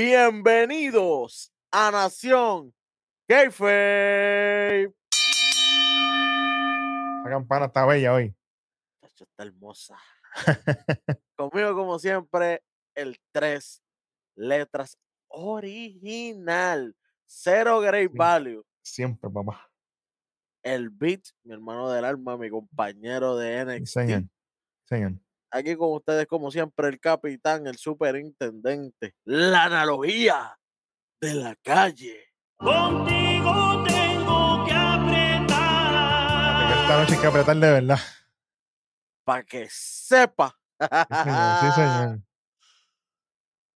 [0.00, 2.72] Bienvenidos a Nación
[3.26, 4.94] Kayfabe.
[7.24, 8.32] La campana está bella hoy.
[9.00, 9.98] Tacho, Está hermosa.
[11.36, 12.62] Conmigo, como siempre,
[12.94, 13.82] el tres
[14.36, 16.94] letras original.
[17.26, 18.12] Cero Great.
[18.14, 18.64] Value.
[18.82, 19.68] Siempre, papá.
[20.62, 23.92] El Beat, mi hermano del alma, mi compañero de NXT.
[23.92, 24.22] señor.
[24.84, 25.14] Señor.
[25.50, 30.58] Aquí con ustedes, como siempre, el capitán, el superintendente, la analogía
[31.20, 32.24] de la calle.
[32.56, 36.72] Contigo tengo que apretar.
[36.82, 37.98] Esta noche hay que apretar de verdad.
[39.24, 42.20] Para que sepa Sí, señor.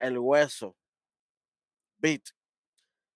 [0.00, 0.76] El hueso.
[1.98, 2.22] Beat.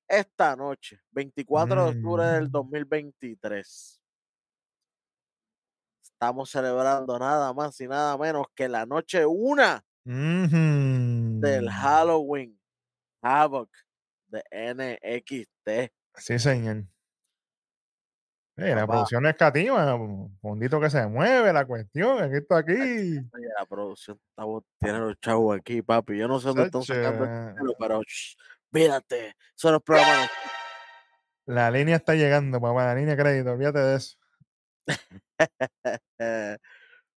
[0.08, 2.52] Esta noche, 24 de octubre del Mm.
[2.52, 3.95] 2023.
[6.16, 11.68] Estamos celebrando nada más y nada menos que la noche una del.
[11.70, 12.58] Halloween
[13.20, 13.68] Havoc
[14.28, 15.92] de NXT.
[16.14, 16.84] Sí, señor.
[18.56, 19.98] La producción es cativa,
[20.40, 22.72] fondito que se mueve, la cuestión, aquí está aquí.
[22.72, 24.44] Oye, la producción está
[24.80, 26.16] tiene los chavos aquí, papi.
[26.16, 28.36] Yo no sé dónde están sacando el Chacho, dinero, pero shh,
[28.70, 30.30] mírate, son los programas.
[31.44, 34.16] La línea está llegando, papá, la línea de crédito, olvídate de eso.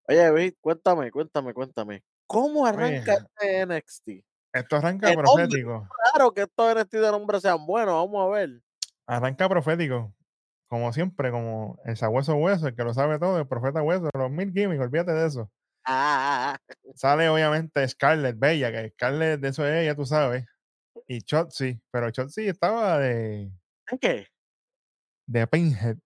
[0.08, 2.04] Oye, Vic, cuéntame, cuéntame, cuéntame.
[2.28, 3.26] ¿Cómo arranca Oye.
[3.40, 4.10] este NXT?
[4.54, 5.48] Esto arranca El hombre.
[5.48, 5.88] profético.
[6.14, 8.50] Claro que estos NXT de nombre sean buenos, vamos a ver.
[9.08, 10.14] Arranca profético.
[10.68, 14.30] Como siempre, como el sabueso hueso, el que lo sabe todo, el profeta hueso, los
[14.30, 15.52] mil gimmicks, olvídate de eso.
[15.86, 16.56] Ah,
[16.96, 20.46] Sale obviamente Scarlett Bella, que Scarlett de eso es ella, tú sabes.
[21.08, 23.52] Y Chotzi, pero Chotzi estaba de,
[23.90, 24.28] ¿en qué?
[25.26, 25.98] de pinhead.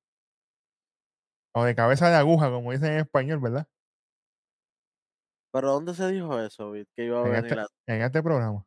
[1.56, 3.68] O de cabeza de aguja, como dicen en español, ¿verdad?
[5.52, 6.74] ¿Pero dónde se dijo eso?
[6.96, 8.66] Que iba a En venir este, en este programa.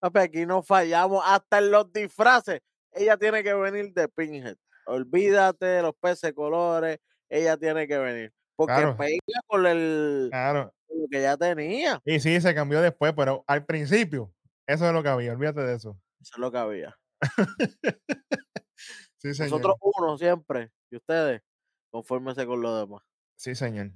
[0.00, 2.60] Papi, aquí no fallamos hasta en los disfraces.
[2.92, 4.56] Ella tiene que venir de Pinhead.
[4.86, 6.98] Olvídate de los peces colores.
[7.28, 8.32] Ella tiene que venir.
[8.56, 8.96] Porque Claro.
[8.96, 10.72] pega con el Claro.
[10.88, 12.00] lo que ya tenía.
[12.04, 14.32] Y sí, se cambió después, pero al principio,
[14.66, 15.98] eso es lo que había, olvídate de eso.
[16.20, 16.96] Eso es lo que había.
[19.18, 19.52] Sí, señor.
[19.52, 20.72] Nosotros uno siempre.
[20.90, 21.42] Y ustedes,
[21.92, 23.02] confórmense con lo demás.
[23.36, 23.92] Sí, señor.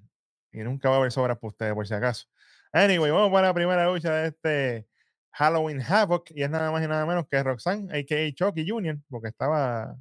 [0.53, 2.27] Y nunca va a haber sobras para ustedes, por si acaso.
[2.73, 4.89] Anyway, vamos para la primera lucha de este
[5.33, 6.31] Halloween Havoc.
[6.31, 8.33] Y es nada más y nada menos que Roxanne, a.k.a.
[8.33, 9.97] Chucky Jr., porque estaba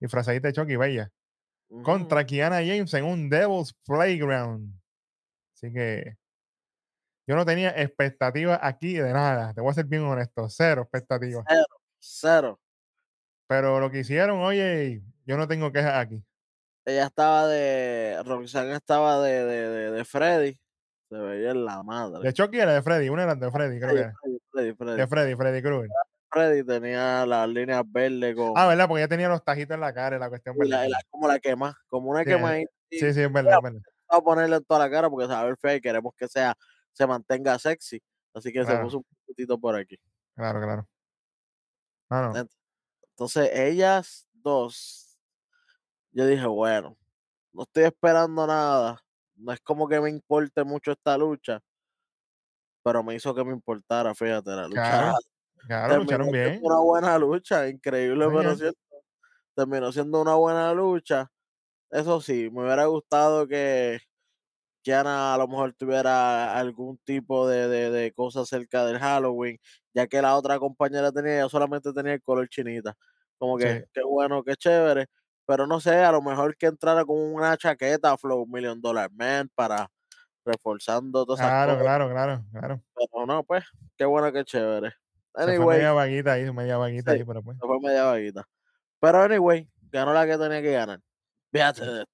[0.00, 1.10] disfrazadita de Chucky Bella,
[1.84, 4.74] contra Kiana James en un Devil's Playground.
[5.54, 6.16] Así que
[7.26, 9.54] yo no tenía expectativas aquí de nada.
[9.54, 10.48] Te voy a ser bien honesto.
[10.48, 11.44] Cero expectativas.
[12.00, 12.60] Cero.
[13.46, 16.24] Pero lo que hicieron, oye, yo no tengo quejas aquí.
[16.84, 18.20] Ella estaba de.
[18.24, 20.58] Roxanne estaba de, de, de, de Freddy.
[21.08, 22.22] Se veía en la madre.
[22.22, 24.14] De Chucky era de Freddy, una era de Freddy, creo que era.
[24.50, 24.96] Freddy, Freddy.
[25.00, 25.90] De Freddy, Freddy Krueger.
[26.30, 28.54] Freddy tenía las líneas verdes con.
[28.56, 28.88] Ah, ¿verdad?
[28.88, 32.10] Porque ya tenía los tajitos en la cara, la cuestión, la- como la quema, como
[32.10, 32.54] una Sí, quema
[32.90, 33.80] Sí, sí, es verdad, es verdad.
[34.08, 36.54] a ponerle en toda la cara porque se ver fea y queremos que sea,
[36.92, 38.02] se mantenga sexy.
[38.34, 38.84] Así que se Claro.
[38.84, 39.98] puso un poquitito por aquí.
[40.34, 40.88] Claro, claro.
[42.10, 42.48] Ah, no.
[43.10, 45.11] Entonces, ellas dos,
[46.12, 46.96] yo dije, bueno,
[47.52, 49.00] no estoy esperando nada.
[49.36, 51.60] No es como que me importe mucho esta lucha,
[52.82, 54.96] pero me hizo que me importara, fíjate, la lucha.
[54.96, 55.12] Claro,
[55.66, 56.62] Claro, lucharon bien.
[56.62, 58.78] Una buena lucha, increíble, pero cierto.
[59.56, 61.28] Terminó siendo una buena lucha.
[61.90, 64.00] Eso sí, me hubiera gustado que
[64.82, 69.58] Kiana a lo mejor tuviera algún tipo de, de, de cosa cerca del Halloween,
[69.94, 72.94] ya que la otra compañera tenía, ella solamente tenía el color chinita.
[73.38, 73.84] Como que, Sí.
[73.94, 75.06] qué bueno, qué chévere.
[75.52, 79.50] Pero no sé, a lo mejor que entrara con una chaqueta Flow Million Dollar Man
[79.54, 79.86] para
[80.46, 81.82] reforzando todas esas Claro, cosas.
[81.84, 82.82] claro, claro, claro.
[82.94, 83.62] Pero no, pues,
[83.98, 84.92] qué bueno, qué chévere.
[85.36, 87.18] Se fue Anyway, media vaguita ahí, media vaguita Sí.
[87.18, 87.58] ahí, pero pues.
[87.60, 88.48] se fue media vaguita.
[88.98, 91.00] Pero anyway, ganó la que tenía que ganar.
[91.52, 92.12] Fíjate de esto.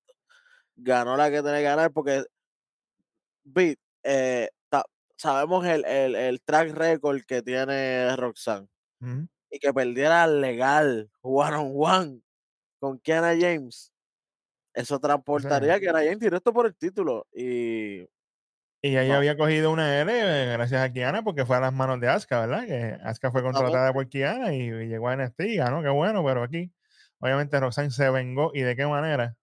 [0.74, 2.24] Ganó la que tenía que ganar porque
[3.44, 4.84] Beat, eh, ta-
[5.16, 8.66] sabemos el, el, el track record que tiene Roxanne
[9.48, 12.22] y que perdiera legal one on one
[12.78, 13.92] con Kiana James.
[14.74, 17.26] Eso transportaría a Kiana James directo por el título.
[17.32, 18.02] Y
[18.80, 19.14] Y No.
[19.14, 22.46] había cogido una L eh, gracias a Kiana porque fue a las manos de Asuka,
[22.46, 22.66] ¿verdad?
[22.66, 26.24] Que Asuka fue contratada por Kiana y, y llegó a NXT y ganó, qué bueno,
[26.24, 26.72] pero aquí
[27.20, 29.34] obviamente Roxanne se vengó y de qué manera.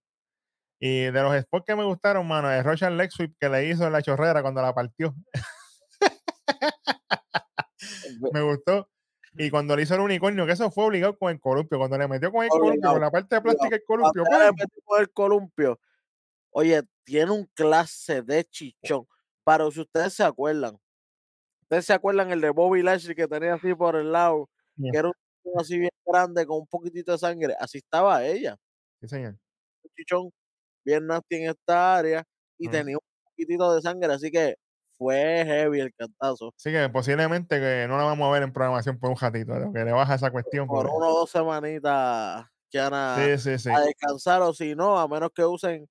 [0.80, 3.94] Y de los spots que me gustaron, mano, es Leg Sweep que le hizo en
[3.94, 5.16] la chorrera cuando la partió.
[8.32, 8.90] me gustó.
[9.38, 12.08] Y cuando le hizo el unicornio, que eso fue obligado con el columpio, cuando le
[12.08, 14.24] metió con el columpio, Obligado, con la parte de plástica del columpio,
[14.86, 15.80] con el columpio,
[16.52, 19.08] oye, tiene un clase de chichón.
[19.44, 20.80] Para si ustedes se acuerdan,
[21.66, 24.50] ¿Ustedes se acuerdan el de Bobby Lashley que tenía así por el lado?
[24.78, 24.92] Yeah.
[24.92, 27.56] Que era un chichón así bien grande con un poquitito de sangre.
[27.60, 28.56] Así estaba ella.
[29.02, 29.32] Sí, señor.
[29.84, 30.30] Un chichón
[30.86, 32.24] bien nasty en esta área
[32.60, 34.14] y tenía un poquitito de sangre.
[34.14, 34.58] Así que
[34.97, 36.53] fue heavy el cantazo.
[36.57, 39.71] Así que posiblemente que no la vamos a ver en programación por un ratito, lo
[39.74, 40.68] que le baja esa cuestión.
[40.68, 43.69] Por porque- una o dos semanitas que van a, Sí, sí, sí.
[43.69, 45.88] a descansar o si no, a menos que usen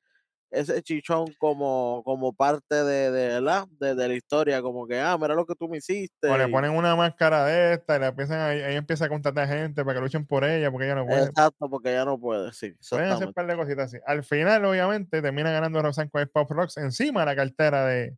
[0.50, 3.66] ese chichón como, como parte de, de, ¿verdad?
[3.80, 6.28] De, de la historia, como que, ah, mira lo que tú me hiciste.
[6.28, 9.48] O le ponen una máscara de esta y le empiezan a, ahí empieza a contratar
[9.48, 11.24] gente para que luchen por ella porque ella no puede.
[11.24, 13.98] Exacto, porque ya no puede, sí, Pueden hacer un par de cositas así.
[14.06, 18.16] Al final, obviamente, termina ganando Roxanne con el Pop Rocks encima de la cartera de,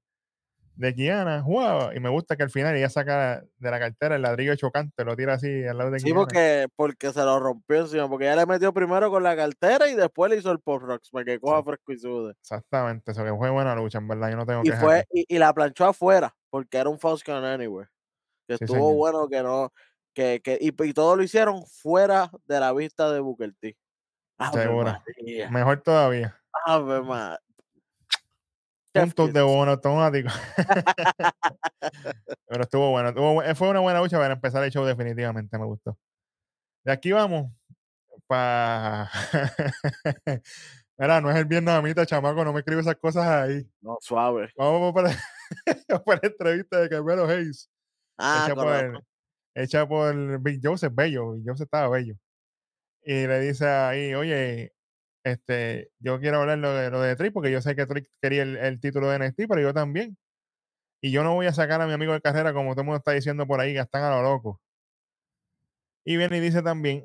[0.76, 1.43] de Kiana.
[1.43, 1.93] ¡Wow!
[1.94, 5.17] Y me gusta que al final ella saca de la cartera el ladrillo chocante, lo
[5.17, 6.20] tira así al lado de Sí, Kiana.
[6.20, 9.94] porque, porque se lo rompió encima, porque ella le metió primero con la cartera y
[9.94, 11.64] después le hizo el pop rocks para que coja Sí.
[11.64, 12.34] fresco y sude.
[12.40, 14.31] Exactamente, eso que fue buena lucha, en verdad.
[14.31, 17.25] Yo no tengo Y quejas fue, y, y la planchó afuera, porque era un False
[17.25, 17.88] Count Anywhere.
[18.49, 18.96] Que Sí, estuvo señor.
[18.96, 19.73] bueno que no,
[20.14, 23.76] que, que, y, y todo lo hicieron fuera de la vista de Booker T.
[24.38, 26.37] María, Mejor todavía.
[26.67, 27.40] Ave María.
[29.00, 30.28] Puntos de bono automático.
[32.48, 33.08] Pero estuvo bueno.
[33.10, 35.98] estuvo fue una buena lucha para empezar el show, definitivamente me gustó.
[36.84, 37.52] De aquí vamos
[38.26, 39.10] para.
[40.98, 43.69] Mira, no es el vietnamita, chamaco, no me escribe esas cosas ahí.
[43.82, 44.50] No, suave.
[44.56, 45.10] Vamos para,
[46.04, 47.69] para la entrevista de Carmelo Hayes,
[48.19, 49.04] Ah, hecha, por,
[49.54, 51.32] hecha por Big Joseph, bello.
[51.32, 52.14] Big Joseph estaba bello.
[53.02, 54.72] Y le dice ahí, oye,
[55.26, 58.43] este, yo quiero hablar lo de, lo de Trick, porque yo sé que Trick quería
[58.44, 60.17] el, el título de NXT, pero yo también.
[61.02, 62.99] Y yo no voy a sacar a mi amigo de carrera, como todo el mundo
[62.99, 64.61] está diciendo por ahí, que están a lo loco.
[66.05, 67.05] Y viene y dice también,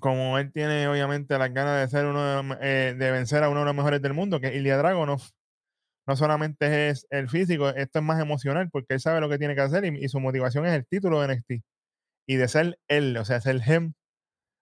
[0.00, 3.60] como él tiene obviamente las ganas de ser uno de, eh, de vencer a uno
[3.60, 5.20] de los mejores del mundo, que Ilya Dragunov,
[6.06, 9.54] no solamente es el físico, esto es más emocional, porque él sabe lo que tiene
[9.54, 11.64] que hacer y, y su motivación es el título de NXT.
[12.26, 13.94] Y de ser él, o sea, ser him.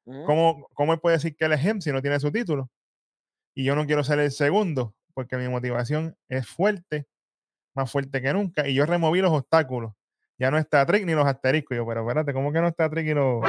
[0.06, 2.70] ¿Cómo, ¿Cómo él puede decir que él es him si no tiene su título?
[3.54, 7.08] Y yo no quiero ser el segundo, porque mi motivación es fuerte,
[7.74, 9.92] más fuerte que nunca, y yo removí los obstáculos.
[10.38, 11.76] Ya no está Trick ni los asteriscos.
[11.76, 13.42] Yo, pero espérate, ¿cómo que no está Trick y los...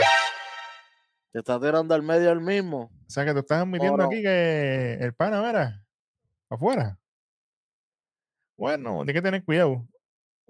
[1.31, 2.83] Te está tirando al medio el mismo.
[2.83, 4.06] O sea, que tú estás admitiendo no.
[4.06, 5.83] aquí que el pana, mira,
[6.50, 6.98] afuera.
[8.57, 9.86] Bueno, hay que tener cuidado.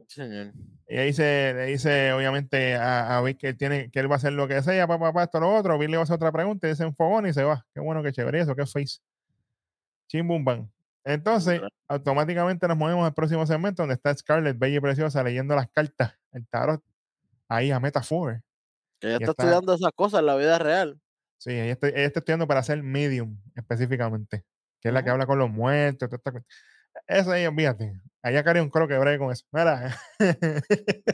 [0.07, 0.53] Señor.
[0.89, 4.15] Y ahí se le dice, obviamente, a, a Vic que él tiene, que él va
[4.15, 5.77] a hacer lo que sea, papá, papá, esto, lo otro.
[5.77, 7.65] Bill le va a hacer otra pregunta y dice un fogón y se va.
[7.73, 8.37] Qué bueno, qué chévere.
[8.39, 8.99] ¿Y eso, qué face.
[10.07, 10.69] Chim bum bam.
[11.03, 15.69] Entonces, automáticamente nos movemos al próximo segmento donde está Scarlett, bella y preciosa, leyendo las
[15.69, 16.81] cartas, el tarot,
[17.49, 18.41] ahí a Metaphor.
[18.99, 20.99] Que ella está está- estudiando esas cosas en la vida real.
[21.37, 24.43] Sí, ella está, ella está estudiando para ser medium, específicamente,
[24.81, 26.09] que es la que habla con los muertos.
[26.09, 26.57] toda esta cuestión.
[27.05, 27.93] Eso ahí, olvídate.
[28.23, 29.45] Allá Cari un croque bregue con eso.
[29.51, 29.95] Mira.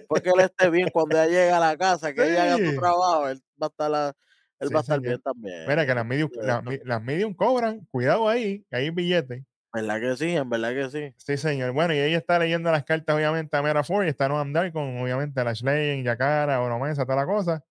[0.07, 2.65] Porque él esté bien cuando ella llega a la casa, que ella haga Sí.
[2.73, 4.13] su trabajo, él va a estar, la-
[4.59, 5.67] él Sí, va a estar bien también.
[5.67, 9.43] Mira que las medium, las, las medium cobran, cuidado ahí, que hay billetes.
[9.73, 10.35] ¿Verdad que sí?
[10.35, 11.13] En verdad que sí.
[11.17, 11.71] Sí, señor.
[11.71, 14.71] Bueno, y ella está leyendo las cartas, obviamente, a Mera Ford y está Noam Dar
[14.71, 17.63] con, obviamente, a Lashley, Yakara, Oromesa, toda la cosa.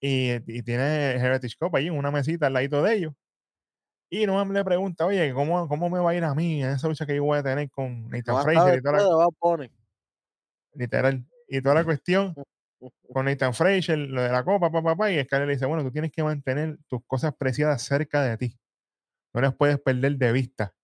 [0.00, 3.12] Y, y tiene Heritage Cup allí, una mesita al ladito de ellos.
[4.10, 6.88] Y Noam le pregunta, oye, ¿cómo, ¿cómo me va a ir a mí en esa
[6.88, 9.10] lucha que yo voy a tener con Nathan Fraser y toda la,
[10.74, 12.36] literal, y toda la cuestión
[13.12, 15.92] con Nathan Fraser, lo de la copa, papá, papá, y Scarlett le dice, bueno, tú
[15.92, 18.58] tienes que mantener tus cosas preciadas cerca de ti.
[19.34, 20.74] No las puedes perder de vista.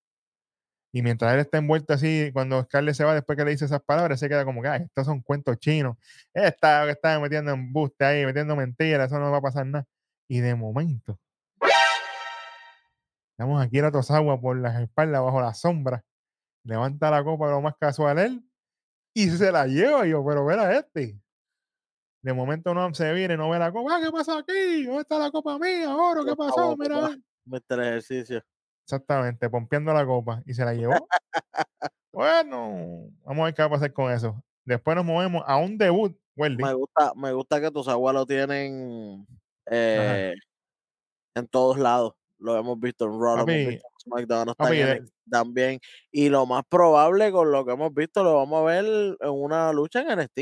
[0.95, 3.83] Y mientras él está envuelto así, cuando Scarlett se va, después que le dice esas
[3.83, 5.97] palabras, se queda como que, "Ay, estos son cuentos chinos.
[6.35, 9.87] Esta que está metiendo embuste ahí, metiendo mentiras, eso no va a pasar nada.
[10.29, 11.19] Y de momento,
[13.43, 16.05] estamos aquí a Tosagua por las espaldas, bajo la sombra.
[16.65, 18.45] Levanta la copa lo más casual él
[19.15, 20.07] y se la lleva.
[20.07, 21.21] Y yo, pero ver a este.
[22.23, 23.97] De momento no se viene, no ve la copa.
[23.97, 24.85] Ah, ¿Qué pasó aquí?
[24.85, 25.93] ¿Dónde está la copa mía?
[25.93, 26.77] Oro, ¿qué pasó?
[26.77, 27.19] Mira.
[27.45, 28.45] Mete el ejercicio.
[28.85, 31.09] Exactamente, pompeando la copa y se la llevó.
[32.13, 34.41] bueno, vamos a ver qué va a pasar con eso.
[34.65, 36.63] Después nos movemos a un debut, Weldy.
[36.63, 39.27] Me gusta, me gusta que tus abuelos tienen
[39.67, 40.33] eh,
[41.35, 42.15] en todos lados.
[42.43, 45.81] Lo hemos visto en Raw, lo hemos Papi, visto en SmackDown, papi, en NXT también.
[46.11, 48.85] Y lo más probable con lo que hemos visto, lo vamos a ver
[49.21, 50.39] en una lucha en NXT.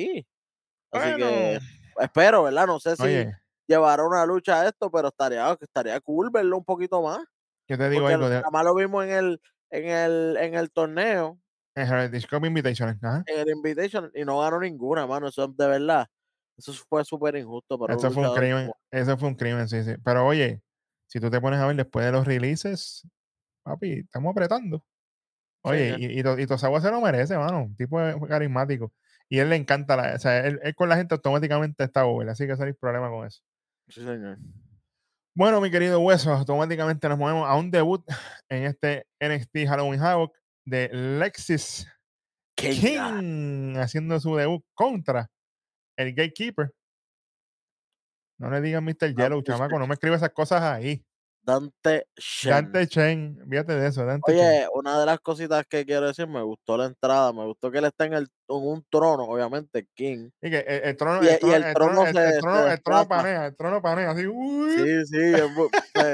[0.93, 1.61] Así que Bueno,
[2.01, 2.67] espero, ¿verdad?
[2.67, 3.33] No sé si oye,
[3.67, 7.21] llevará una lucha a esto, pero estaría, estaría cool verlo un poquito más.
[7.69, 9.41] yo te digo algo nada más lo vimos en el,
[9.71, 11.39] en el, en el torneo,
[11.77, 12.99] en Heritage Cup Invitational.
[13.03, 13.23] Ajá.
[13.27, 15.29] en el Invitation, y no ganó ninguna, mano.
[15.29, 16.07] Eso de verdad.
[16.59, 19.83] Eso fue súper injusto para Eso fue un crimen, como- eso fue un crimen, sí,
[19.83, 19.95] sí.
[20.05, 20.61] Pero oye,
[21.11, 23.07] si tú te pones a ver después de los releases,
[23.65, 24.85] papi, estamos apretando.
[25.63, 26.01] Oye, señor.
[26.01, 27.65] y, y, y se lo merece, mano.
[27.65, 27.99] Un tipo
[28.29, 28.93] carismático.
[29.29, 30.15] Y él le encanta la.
[30.15, 33.11] O sea, él, él con la gente automáticamente está over, así que no hay problema
[33.11, 33.43] con eso.
[33.89, 34.39] Sí, señor.
[35.35, 38.05] Bueno, mi querido Hueso, automáticamente nos movemos a un debut
[38.49, 41.89] en este NXT Halloween Havoc de Lexis
[42.57, 42.81] King.
[42.81, 45.29] King haciendo su debut contra
[45.97, 46.73] el Gatekeeper.
[48.41, 49.15] No le digan Mr.
[49.15, 49.81] Yellow, chamaco, Chen.
[49.81, 51.05] no me escribe esas cosas ahí.
[51.43, 52.51] Dante Shen.
[52.51, 54.41] Dante Chen, fíjate de eso, Dante Chen.
[54.47, 57.79] Oye, una de las cositas que quiero decir, me gustó la entrada, me gustó que
[57.79, 60.31] él está en, el, en un trono, obviamente, King.
[60.41, 62.33] Y que el, el trono, y- el trono, el el trono trono, el- se- el
[62.33, 63.09] se trono, el trono desplaza.
[63.09, 64.71] panea, el trono panea, así, uy.
[64.71, 65.49] Sí, sí, es,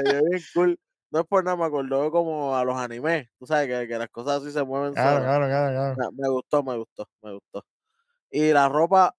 [0.03, 0.77] bien cool.
[1.11, 4.09] No es por nada, me acordó como a los animes, tú sabes, que, que las
[4.09, 5.37] cosas así se mueven Claro, solas.
[5.37, 6.11] claro, claro, claro.
[6.17, 7.63] Me gustó, me gustó, me gustó.
[8.31, 9.15] Y la ropa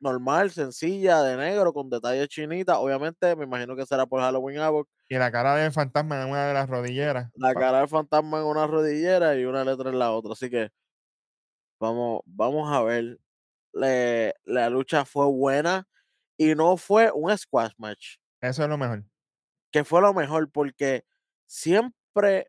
[0.00, 4.88] normal, sencilla, de negro, con detalles chinitas, obviamente, me imagino que será por Halloween Havoc.
[5.08, 7.30] Y la cara del fantasma en una de las rodilleras.
[7.36, 10.32] La cara del fantasma en una rodillera y una letra en la otra.
[10.32, 10.70] Así que
[11.80, 13.18] vamos, vamos a ver.
[13.72, 15.88] Le- la lucha fue buena
[16.36, 19.04] y no fue un squash match, Eso es lo mejor.
[19.72, 21.04] que fue lo mejor porque
[21.46, 22.48] siempre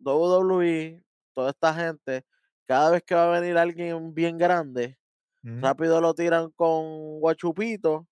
[0.00, 1.02] WWE,
[1.34, 2.24] toda esta gente,
[2.66, 4.98] cada vez que va a venir alguien bien grande,
[5.44, 5.76] Ujú.
[5.76, 8.06] rápido lo tiran con guachupito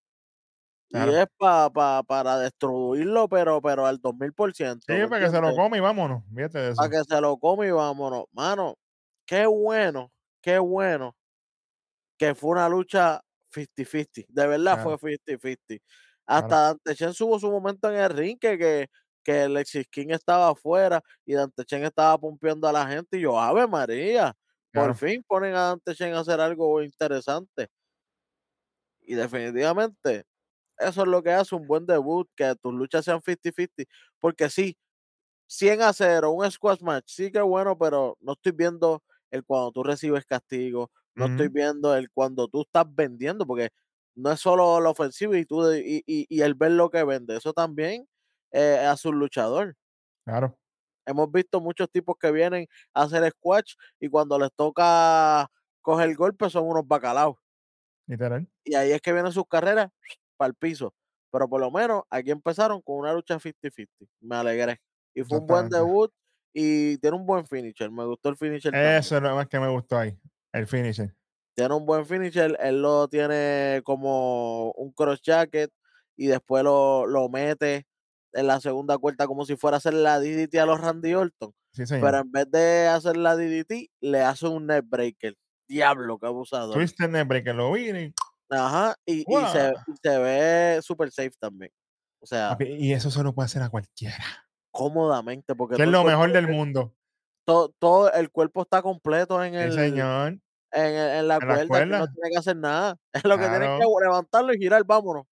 [0.88, 4.86] y es pa, pa- para destruirlo, pero, pero al 2000%.
[4.86, 5.54] Sí, ¿me para que se lo entiendes?
[5.54, 6.22] come y vámonos.
[6.36, 6.54] Eso.
[6.74, 8.24] para que se lo come y vámonos.
[8.32, 8.76] Mano,
[9.26, 11.16] qué bueno, qué bueno
[12.18, 14.22] que fue una lucha 50-50.
[14.28, 14.96] De verdad Claro.
[14.98, 15.82] fue 50-50.
[16.26, 18.88] Hasta Dante Chen tuvo su momento en el ring que, que,
[19.24, 23.18] que Alexis King estaba afuera y Dante Chen estaba pumpeando a la gente.
[23.18, 24.34] Y yo, Ave María,
[24.72, 27.68] por fin ponen a Dante Chen a hacer algo interesante.
[29.02, 30.24] Y definitivamente,
[30.78, 33.86] eso es lo que hace un buen debut, que tus luchas sean 50-50.
[34.20, 34.76] Porque sí,
[35.48, 39.72] 100 a 0, un squash match, sí que bueno, pero no estoy viendo el cuando
[39.72, 43.70] tú recibes castigo, no estoy viendo el cuando tú estás vendiendo, porque
[44.16, 47.36] no es solo lo ofensivo y, tú, y, y, y el ver lo que vende,
[47.36, 48.08] eso también
[48.52, 49.76] eh, hace un luchador.
[50.24, 50.59] Claro.
[51.06, 55.50] Hemos visto muchos tipos que vienen a hacer squash y cuando les toca
[55.82, 57.36] coger golpe son unos bacalaos.
[58.06, 58.46] Literal.
[58.64, 59.90] Y ahí es que vienen sus carreras
[60.36, 60.94] para el piso.
[61.30, 63.88] Pero por lo menos aquí empezaron con una lucha 50-50.
[64.20, 64.80] Me alegré.
[65.14, 66.12] Y fue un buen debut
[66.52, 67.90] y tiene un buen finisher.
[67.90, 68.74] Me gustó el finisher.
[68.74, 70.18] Eso es lo más que me gustó ahí.
[70.52, 71.14] El finisher.
[71.54, 72.56] Tiene un buen finisher.
[72.60, 75.70] Él lo tiene como un cross jacket
[76.16, 77.86] y después lo, lo mete
[78.32, 81.52] en la segunda cuerda como si fuera a hacer la DDT a los Randy Orton.
[81.72, 81.84] Sí.
[81.88, 85.36] Pero en vez de hacer la DDT, le hace un neck breaker.
[85.68, 86.74] Diablo, qué abusador.
[86.74, 87.90] Twister Nebre que lo vi.
[87.90, 88.14] y-
[88.52, 89.72] Ajá, y, y se,
[90.02, 91.70] se ve super safe también.
[92.20, 94.24] O sea, Y eso se lo puede hacer a cualquiera.
[94.72, 96.94] cómodamente, porque Que es el lo mejor del mundo.
[97.46, 100.28] todo, todo el cuerpo está completo en Sí, el señor.
[100.72, 102.14] en, el- en la En cuerda, que no cuerdas.
[102.14, 102.96] tiene que hacer nada.
[103.12, 105.26] Es lo que tiene que levantarlo y girar, vámonos.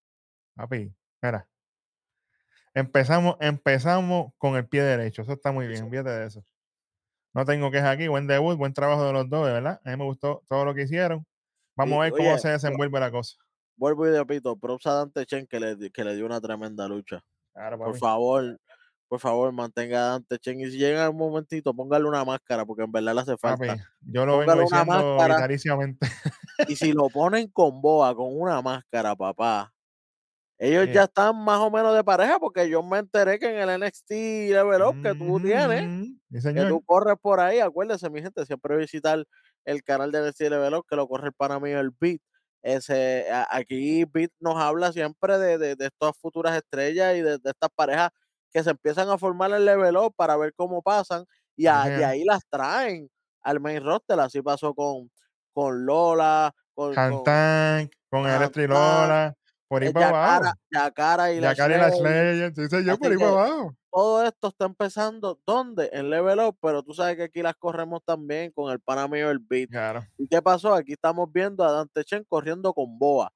[0.57, 1.49] Papi, mira.
[2.78, 5.23] Empezamos, empezamos con el pie derecho.
[5.23, 5.85] Eso está muy bien.
[5.85, 5.90] sí.
[5.90, 6.44] Fíjate de eso.
[7.35, 8.08] No tengo quejas aquí.
[8.08, 9.80] Buen debut, buen trabajo de los dos, de verdad.
[9.85, 11.26] A mí me gustó todo lo que hicieron.
[11.76, 13.37] Vamos Y, a ver cómo oye, se desenvuelve la cosa.
[13.76, 17.20] vuelvo y repito, props a Dante Chen que le, que le dio una tremenda lucha.
[17.54, 18.58] Claro, Por favor,
[19.08, 20.61] por favor, mantenga a Dante Chen.
[20.61, 23.85] Y si llega un momentito, póngale una máscara, porque en verdad le hace Papi, falta.
[24.00, 26.06] yo lo vengo Póngale una diciendo vitaliciamente.
[26.68, 29.73] Y si lo ponen con boa, con una máscara, papá.
[30.58, 30.92] Ellos Sí.
[30.92, 34.10] ya están más o menos de pareja, porque yo me enteré que en el NXT
[34.50, 35.84] Level Up que tú tienes,
[36.30, 39.24] Sí, que tú corres por ahí, acuérdense, mi gente, siempre visitar
[39.64, 42.20] el canal de NXT Level Up, que lo corre el pana mío, el Beat.
[42.62, 47.50] Ese, aquí Beat nos habla siempre de, de, de estas futuras estrellas y de, de
[47.50, 48.10] estas parejas
[48.52, 51.24] que se empiezan a formar en Level Up para ver cómo pasan
[51.56, 53.08] y, Sí, ahí las traen
[53.42, 54.18] al main roster.
[54.20, 55.10] Así pasó con,
[55.52, 59.34] con Lola, con, con Hantank, con el Hantank, Lola,
[59.68, 60.52] por ahí eh, para abajo.
[60.70, 61.92] Yakara y la Yakari y la Slayer.
[61.92, 63.75] Slayer, sí, señor, Así por ahí para abajo.
[63.92, 65.90] todo esto está empezando, ¿dónde?
[65.92, 69.30] En Level Up, pero tú sabes que aquí las corremos también con el pana mío,
[69.30, 69.70] el Beat.
[69.70, 70.08] Claro.
[70.18, 70.75] ¿Y qué pasó?
[70.75, 73.32] Aquí estamos viendo a Dante Chen corriendo con Boa.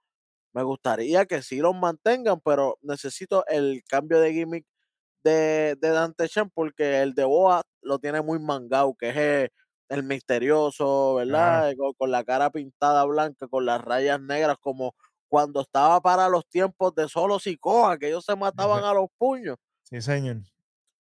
[0.55, 4.67] Me gustaría que sí los mantengan, pero necesito el cambio de gimmick
[5.25, 9.51] de, de Dante Chen porque el de Boa lo tiene muy mangado, que es el,
[9.91, 11.71] el misterioso, ¿verdad?
[11.73, 14.95] Eh, Con, con la cara pintada blanca, con las rayas negras, como
[15.33, 19.57] cuando estaba para los tiempos de solo Sikoa, que ellos se mataban a los puños.
[19.83, 20.43] Sí, señor.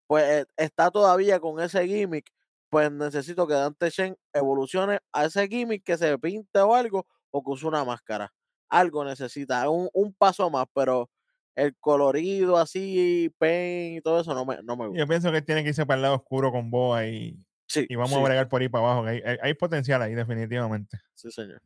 [0.06, 2.30] Pues eh, está todavía con ese gimmick.
[2.70, 7.42] Pues necesito que Dante Chen evolucione a ese gimmick, que se pinte o algo, o
[7.44, 8.32] que use una máscara.
[8.70, 11.10] Algo necesita, un, un paso más, pero
[11.54, 14.98] el colorido así, pen y todo eso no me, no me gusta.
[15.00, 17.36] Yo pienso que tiene que irse para el lado oscuro con Boa y,
[17.66, 19.06] Sí, y vamos sí, a bregar por ahí para abajo.
[19.06, 20.98] hay- hay potencial ahí, definitivamente.
[21.14, 21.60] sí, señor.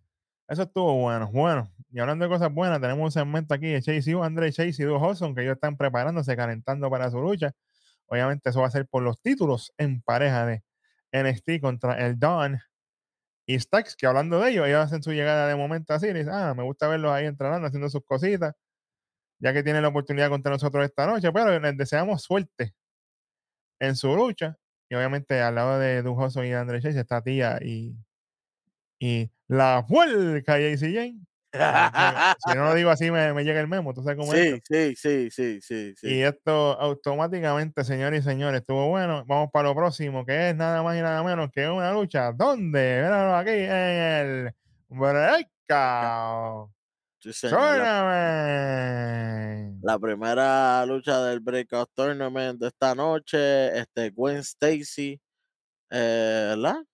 [0.48, 1.30] Eso estuvo bueno.
[1.32, 4.82] Bueno, y hablando de cosas buenas, tenemos un segmento aquí de Chase U, André Chase
[4.82, 7.52] y Duo Hodgson, que ellos están preparándose, calentando para su lucha.
[8.06, 10.62] Obviamente, eso va a ser por los títulos en pareja de
[11.12, 12.60] NXT contra el Dawn
[13.46, 16.54] y Stacks, que hablando de ellos, ellos hacen su llegada de momento así, dicen, ah,
[16.54, 18.54] me gusta verlos ahí entrenando, haciendo sus cositas,
[19.40, 22.74] ya que tienen la oportunidad contra nosotros esta noche, pero les deseamos suerte
[23.80, 24.58] en su lucha.
[24.88, 27.96] Y obviamente al lado de Duo Hodgson y André Chase está Tía y
[28.98, 31.20] y la vuelca JC Jane.
[32.46, 33.94] si no lo digo así, me, me, llega el memo.
[33.94, 36.06] ¿Tú sabes cómo sí, sí, sí, sí, sí, sí.
[36.06, 39.24] Y esto automáticamente, señores y señores, estuvo bueno.
[39.26, 42.32] Vamos para lo próximo, que es nada más y nada menos que una lucha.
[42.32, 43.00] ¿Dónde?
[43.02, 44.52] Míralo aquí en el
[44.88, 46.70] Breakout.
[47.18, 48.36] Sí, Tournament.
[49.82, 55.20] La primera lucha del Breakout Tournament de esta noche, este Gwen Stacy,
[55.90, 56.84] eh, ¿verdad?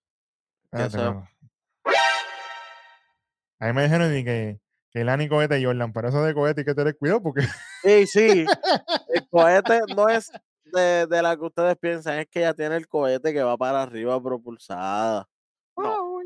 [3.63, 4.59] A mí me dijeron que,
[4.91, 7.43] que el Ani cohete y Jordan, pero eso de cohete hay que tener cuidado porque.
[7.85, 8.45] Sí, sí.
[9.09, 10.33] El cohete no es
[10.65, 13.83] de, de, la que ustedes piensan, es que ya tiene el cohete que va para
[13.83, 15.29] arriba propulsada.
[15.77, 15.95] No.
[15.95, 16.21] Oh,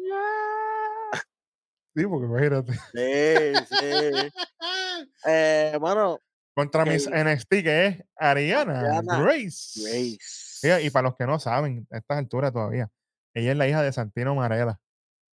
[1.94, 2.72] Sí, porque imagínate.
[2.72, 4.32] Sí, sí.
[5.26, 6.18] Eh, bueno.
[6.54, 9.82] Contra mis NXT, que es Ariana, Ariana Grace.
[9.82, 10.80] Grace.
[10.82, 12.88] Y, y para los que no saben, a estas alturas todavía,
[13.34, 14.80] ella es la hija de Santino Marella.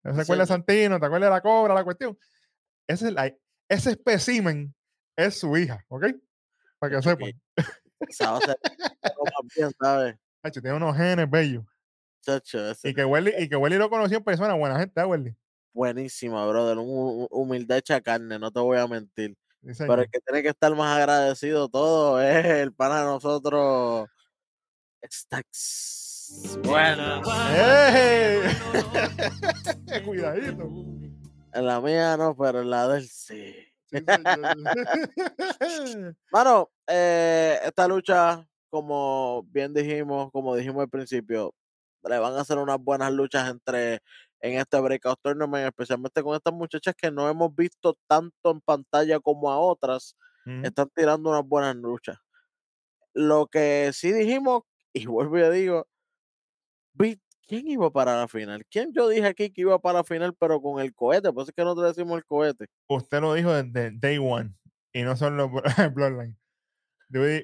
[0.04, 1.00] ¿No se acuerda de Santino?
[1.00, 2.18] ¿Te acuerdas de la cobra, la cuestión?
[2.88, 3.34] Ese, es la,
[3.70, 4.76] ese espécimen
[5.16, 6.06] es su hija, ¿ok?
[6.80, 7.32] Para que sepan.
[8.10, 8.56] ¿sabes?
[10.52, 11.64] Tiene unos genes bellos.
[12.22, 15.06] Chacho, ese, y que Welly, y que Welly lo conoció en persona, buena gente, ¿eh,
[15.06, 15.36] Welly?
[15.74, 16.78] Buenísima, brother.
[16.80, 19.36] Humildad hecha carne, no te voy a mentir.
[19.62, 24.10] Pero el que tiene que estar más agradecido todo es el pana de nosotros,
[25.10, 26.03] Stacks.
[26.64, 27.22] Bueno.
[30.06, 30.70] Cuidadito.
[31.54, 33.54] En la mía no, pero en la del sí.
[36.32, 41.54] Mano, eh, esta lucha, como bien dijimos, como dijimos al principio,
[42.04, 44.00] le van a hacer unas buenas luchas entre
[44.42, 49.20] en este Breakout Tournament, especialmente con estas muchachas que no hemos visto tanto en pantalla
[49.20, 50.16] como a otras,
[50.64, 52.18] están tirando unas buenas luchas.
[53.14, 55.88] Lo que sí dijimos, y vuelvo y digo,
[56.98, 58.66] ¿quién iba para la final?
[58.70, 61.32] ¿Quién yo dije aquí que iba para la final, pero con el cohete?
[61.32, 62.68] Pues es que no te decimos el cohete.
[62.88, 64.54] Usted lo dijo desde day one
[64.94, 65.52] y no son los
[65.94, 66.38] Bloodline.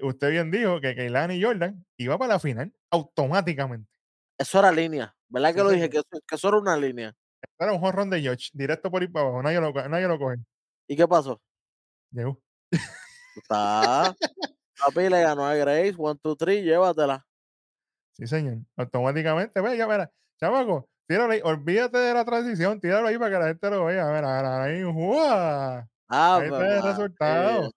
[0.01, 3.87] Usted bien dijo que Keilani y Jordan iba para la final automáticamente.
[4.37, 5.89] Eso era línea, ¿verdad que lo dije?
[5.89, 7.13] Que eso, era una línea.
[7.59, 10.37] Era un jorrón de George, directo por ahí para abajo, nadie lo, nadie lo coge.
[10.87, 11.41] ¿Y qué pasó?
[12.11, 12.41] Llegó.
[13.35, 14.15] Está.
[14.79, 17.25] Papi le ganó a Grace, one, two, three, llévatela.
[18.19, 18.57] Sí, señor.
[18.75, 20.11] Automáticamente, ve, ya verá.
[20.37, 21.39] Chamaco, tíralo ahí.
[21.41, 24.09] Olvídate de la transición, tíralo ahí para que la gente lo vea.
[24.09, 25.87] A ver, ahí, ¡juá!
[26.09, 27.71] Ah, ahí está el resultado.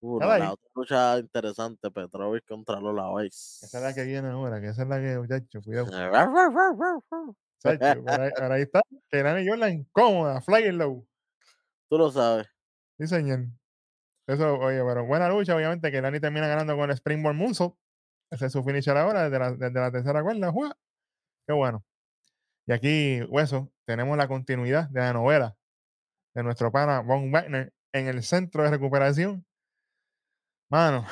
[0.00, 3.62] Uh, no, la otra lucha interesante, Petrovic contra Lola Weiss.
[3.62, 5.86] Esa es la que viene ahora, que esa es la que, muchacho, cuidado.
[7.58, 11.06] Sacho, ahora, ahora, ahí está, que Nani Jordan cómoda, flying low.
[11.88, 12.46] Tú lo sabes.
[12.98, 13.46] Sí, señor.
[14.26, 17.74] Eso, oye, pero buena lucha, obviamente, que Nani termina ganando con el Springboard Moonsault.
[18.30, 20.50] Ese es su finisher ahora, desde la, desde la tercera cuerda.
[20.50, 20.76] ¡Jua!
[21.46, 21.84] Qué bueno.
[22.66, 25.56] Y aquí, Hueso, tenemos la continuidad de la novela
[26.34, 29.46] de nuestro pana Von Wagner en el centro de recuperación.
[30.68, 31.06] Mano,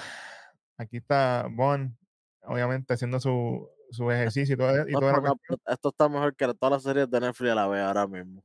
[0.77, 1.97] aquí está Von,
[2.43, 5.35] obviamente haciendo su, su ejercicio y todo, y toda la
[5.67, 8.43] Esto está mejor que todas las series de Netflix a la vez ahora mismo.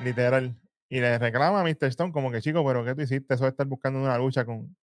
[0.00, 0.54] Literal.
[0.88, 1.86] Y le reclama a Mr.
[1.86, 3.34] Stone como que, chico, pero ¿qué tú hiciste?
[3.34, 4.76] Eso de estar buscando una lucha con,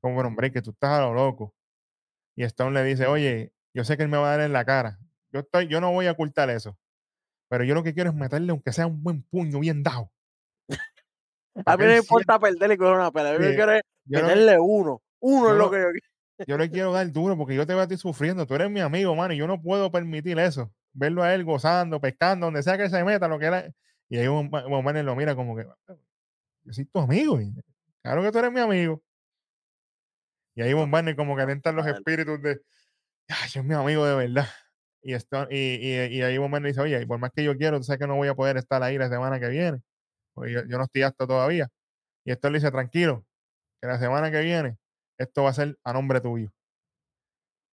[0.00, 1.55] con que tú estás a lo loco.
[2.36, 4.64] Y Stone le dice, oye, yo sé que él me va a dar en la
[4.64, 4.98] cara.
[5.32, 6.78] Yo, estoy, yo no voy a ocultar eso.
[7.48, 10.12] Pero yo lo que quiero es meterle, aunque sea un buen puño bien dado.
[11.66, 13.32] a mí no me importa perderle y coger una pelea.
[13.32, 15.02] Yo quiero es meterle uno.
[15.20, 16.06] Uno es lo que yo quiero.
[16.46, 18.46] Yo le quiero dar duro porque yo te voy a estar sufriendo.
[18.46, 20.70] Tú eres mi amigo, mano, y yo no puedo permitir eso.
[20.92, 23.72] Verlo a él gozando, pescando, donde sea que se meta, lo que era.
[24.08, 25.66] Y ahí un, un lo mira como que,
[26.64, 27.38] yo soy tu amigo.
[28.02, 29.02] Claro que tú eres mi amigo.
[30.56, 32.60] Y ahí Von como que alentan los espíritus de,
[33.28, 34.48] ay, yo es mi amigo de verdad.
[35.02, 38.00] Y, esto, y, y, ahí Von dice, oye, por más que yo quiero, tú sabes
[38.00, 39.80] que no voy a poder estar ahí la semana que viene.
[40.34, 41.68] Porque yo, no estoy apto todavía.
[42.24, 43.24] Y esto le dice, tranquilo,
[43.80, 44.78] que la semana que viene
[45.18, 46.50] esto va a ser a nombre tuyo.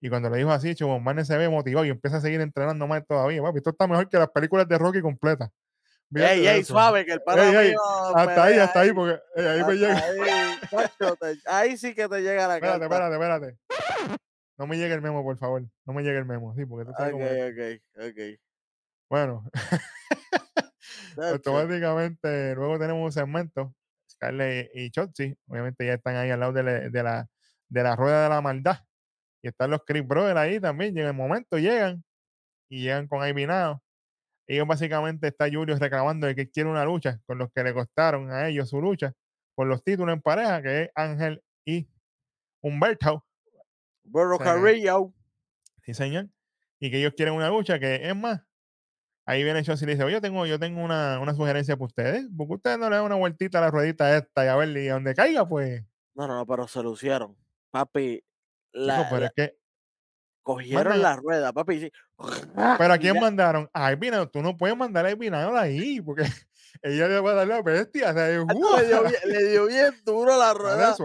[0.02, 3.06] Y cuando le dijo así, Von se ve motivado y empieza a seguir entrenando más
[3.08, 3.42] todavía.
[3.56, 5.50] esto está mejor que las películas de Rocky completas.
[6.16, 7.80] Ey, ey, suave, que el pana mío,
[8.16, 9.98] Hasta ahí, hasta ahí, porque ahí me llega.
[9.98, 13.58] Ahí, ahí, sí que te llega la espérate, Espérate, espérate,
[14.58, 15.64] No me llegue el memo, por favor.
[15.86, 18.40] No me llegue el memo, sí, porque tú sabes Ok, ok, ok.
[19.10, 19.50] Bueno.
[21.18, 23.74] automáticamente luego tenemos un segmento,
[24.10, 27.28] Scarlett y Chotzi, obviamente ya están ahí al lado de la, de la,
[27.70, 28.80] de la rueda de la maldad.
[29.42, 32.04] Y están los Chris Brothers ahí también, y en el momento llegan
[32.70, 33.82] y llegan con Now.
[34.48, 38.30] Ellos básicamente está Julio reclamando de que quiere una lucha con los que le costaron
[38.32, 39.14] a ellos su lucha
[39.56, 41.88] por los títulos en pareja, que es Ángel y
[42.62, 43.26] Humberto.
[44.04, 45.14] Burro Carrillo.
[45.84, 46.30] Sí, señor.
[46.80, 48.42] Y que ellos quieren una lucha que es más.
[49.26, 51.86] Ahí viene Chelsea y le dice, oye, yo tengo, yo tengo una, una sugerencia para
[51.86, 52.28] ustedes.
[52.38, 54.90] Porque ustedes no le dan una vueltita a la ruedita esta y a ver, y
[54.90, 55.82] a donde caiga, pues.
[56.16, 57.38] No, no, no, pero se lucieron.
[57.72, 58.26] Papi, Chico,
[58.74, 59.58] la, pero la- es que,
[60.44, 61.80] cogieron la rueda, papi.
[61.80, 61.92] sí.
[62.78, 63.70] pero a quién mandaron?
[63.74, 66.24] A Ivy tú no puedes mandar a Ivy ahí, porque
[66.82, 68.12] ella le va a dar la bestia.
[68.12, 70.96] O sea, es, le, dio bien, le dio bien duro la rueda.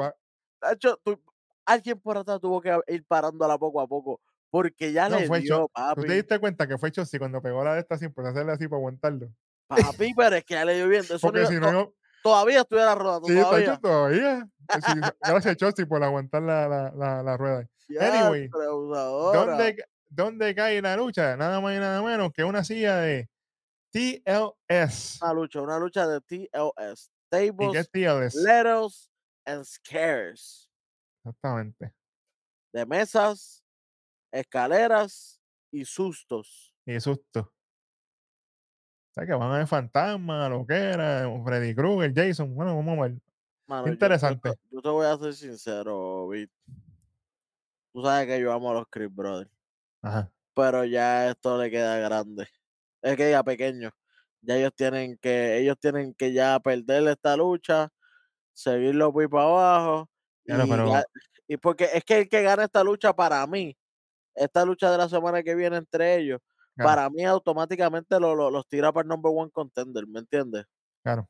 [0.79, 1.21] tú-
[1.65, 4.21] alguien por atrás tuvo que ir parándola poco a poco.
[4.51, 6.07] Porque ya No, le fue dio, Cho- ¿Tú papi.
[6.07, 8.67] te diste cuenta que fue Chelsea cuando pegó la de esta sin pues hacerle así
[8.67, 9.29] para aguantarlo?
[9.67, 11.03] Papi, pero es que ya le dio bien.
[11.03, 13.29] Eso Porque no- si no, todavía estuviera rodando.
[13.29, 13.67] sí, todavía.
[13.67, 14.49] Tacho, todavía.
[14.69, 17.69] Eh, gracias, Chelsea, por aguantar la, la, la, la rueda.
[17.99, 18.49] Anyway.
[18.51, 21.37] ¿Dónde, ¿Dónde cae la lucha?
[21.37, 23.29] Nada más y nada menos que una silla de
[23.93, 25.19] TLS.
[25.23, 27.11] Una lucha, una lucha de TLS.
[27.31, 28.35] ¿Y qué Tables, es TLS?
[28.43, 29.11] letters
[29.45, 30.71] and scares.
[31.25, 31.93] Exactamente.
[32.73, 33.63] De mesas,
[34.33, 36.75] escaleras y sustos.
[36.87, 37.41] Y susto.
[39.11, 42.55] O sea que van a ver fantasmas, lo que era, Freddy Krueger, Jason.
[42.55, 43.13] Bueno, vamos a ver.
[43.67, 44.51] Mano, yo- yo Interesante.
[44.51, 46.51] te- Yo, te voy a ser sincero, Vic.
[47.99, 49.51] Tú sabes que yo amo a los Chris Brothers.
[50.03, 50.31] Ajá.
[50.55, 52.47] pero ya esto le queda grande.
[53.03, 53.91] Es que ya pequeño.
[54.41, 57.89] Ya ellos tienen que, ellos tienen que ya perder esta lucha,
[58.53, 60.09] seguirlo muy para abajo.
[60.45, 61.05] Claro, y, pero- ya-
[61.49, 63.77] y porque es que el que gana esta lucha para mí,
[64.37, 66.41] esta lucha de la semana que viene entre ellos,
[66.77, 66.89] Claro.
[66.89, 70.67] para mí automáticamente lo- lo- los tira para el number one contender, ¿me entiendes?
[71.03, 71.29] Claro.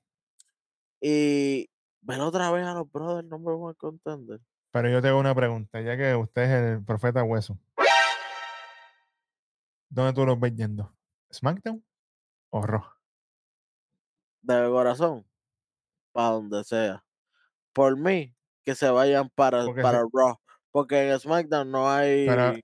[1.00, 1.70] Y
[2.02, 4.40] ver otra vez a los brothers number one contender.
[4.70, 7.58] Pero yo tengo una pregunta, ya que usted es el profeta hueso.
[9.88, 10.94] ¿Dónde tú los ves yendo?
[11.32, 11.84] ¿SmackDown
[12.50, 12.84] o Raw?
[14.42, 15.26] de corazón,
[16.12, 17.04] para donde sea.
[17.74, 20.36] Por mí, que se vayan para, Porque para Raw.
[20.70, 22.26] Porque en SmackDown no hay.
[22.26, 22.54] Pero-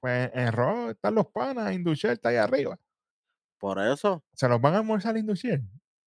[0.00, 2.78] Pues en Raw están los panas, Industrial está ahí arriba.
[3.58, 4.22] Por eso.
[4.34, 5.62] ¿Se los van a almorzar Industrial?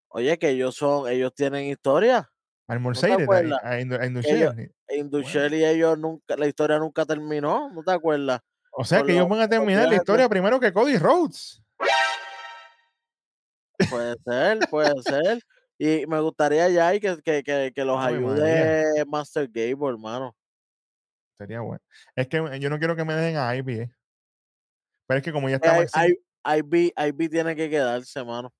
[0.10, 2.32] Oye, que ellos son, ellos tienen historia.
[2.68, 3.60] Almorzar acuerdas?
[3.64, 4.96] a, Indu- a.
[4.96, 8.42] Industrial y ellos nunca, la historia nunca terminó, ¿no te acuerdas?
[8.72, 11.62] O sea que ellos los- van a terminar la de- historia primero que Cody Rhodes.
[13.90, 15.40] Puede ser, puede ser.
[15.80, 20.36] Y me gustaría ya y que, que, que, que los ayude Master Gable, hermano.
[21.40, 21.82] Sería bueno.
[22.16, 23.92] Es que yo no quiero que me dejen a Ivy, eh.
[25.08, 28.52] Pero es que como ya está Maxine- I- IB, IB tiene que quedarse, hermano.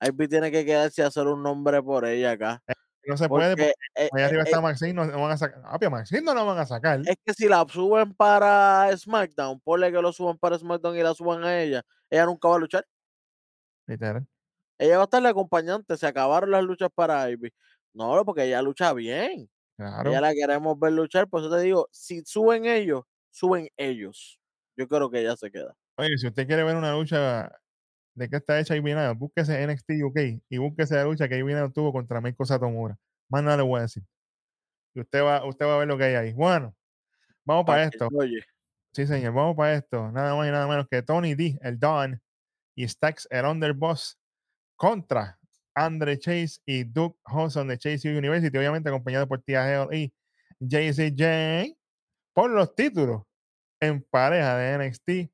[0.00, 2.60] IB tiene que quedarse y hacer un nombre por ella acá.
[3.10, 5.36] No se puede, porque Porque eh, allá arriba eh, está Maxine, no, no van a
[5.36, 5.62] sacar.
[5.64, 7.00] Ah, pero Maxine no la van a sacar.
[7.04, 11.14] es que si la suben para SmackDown, ponle que lo suban para SmackDown y la
[11.14, 12.86] suban a ella, ella nunca va a luchar.
[13.86, 14.26] Literal.
[14.78, 15.96] Ella va a estar de acompañante.
[15.96, 17.52] Se acabaron las luchas para Ivy.
[17.92, 19.50] No, porque ella lucha bien.
[19.76, 20.10] Claro.
[20.10, 21.28] Ella la queremos ver luchar.
[21.28, 24.40] Por eso te digo, si suben ellos, suben ellos.
[24.76, 25.76] Yo creo que ella se queda.
[25.96, 27.52] Oye, si usted quiere ver una lucha
[28.14, 31.54] de qué está hecha Ivy Nile, búsquese NXT UK y búsquese la lucha que Ivy
[31.54, 32.96] Nile tuvo contra Meiko Satomura.
[33.28, 34.02] Más nada le voy a decir.
[34.94, 36.32] Y usted va, usted va a ver lo que hay ahí.
[36.32, 36.74] Bueno,
[37.44, 38.08] vamos para esto.
[38.12, 38.44] Oye,
[38.92, 40.10] Sí, señor, vamos para esto.
[40.10, 42.20] Nada más y nada menos que Tony D, el Don,
[42.74, 44.18] y Stacks, el Underboss,
[44.74, 45.38] contra
[45.74, 50.12] Andre Chase y Duke Hudson de Chase University, obviamente acompañado por Tia Hale y
[50.58, 51.76] JCJ,
[52.32, 53.22] por los títulos
[53.80, 55.32] en pareja de NXT.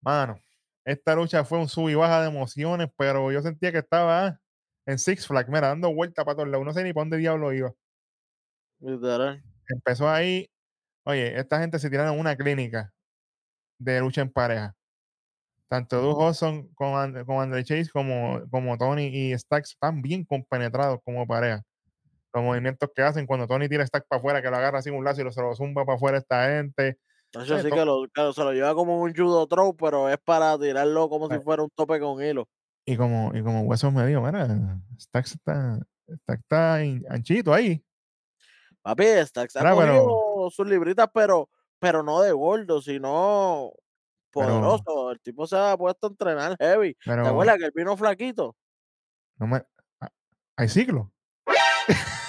[0.00, 0.40] Mano,
[0.84, 4.38] esta lucha fue un sub y baja de emociones, pero yo sentía que estaba
[4.86, 6.66] en Six Flags, mira, dando vuelta para todos lados.
[6.66, 7.72] No sé ni para dónde diablo iba.
[9.68, 10.50] empezó ahí.
[11.06, 12.92] Oye, esta gente se tiraron una clínica
[13.78, 14.74] de lucha en pareja.
[15.68, 21.00] Tanto Duke Hudson con, And- Andre Chase como, como Tony y Stacks están bien compenetrados
[21.04, 21.62] como pareja.
[22.32, 25.04] Los movimientos que hacen cuando Tony tira Stacks para afuera, que lo agarra así un
[25.04, 26.98] lazo y lo, se lo zumba para afuera esta gente.
[27.42, 30.08] Eso Sí, sí to- que, lo, que se lo lleva como un judo throw, pero
[30.08, 31.42] es para tirarlo como si Right.
[31.44, 32.48] fuera un tope con hilo.
[32.86, 34.46] Y como, y como Huesos me dijo, mira,
[35.00, 35.78] Stacks está,
[36.28, 37.82] está anchito ahí.
[38.82, 43.72] Papi, Stacks ha pero- sus libritas, pero, pero no de gordo, sino
[44.32, 45.10] Pero- poderoso.
[45.12, 46.92] El tipo se ha puesto a entrenar heavy.
[46.94, 48.54] ¿Te Pero acuerdas que él vino flaquito?
[49.38, 49.62] no me,
[50.56, 51.10] hay ciclo.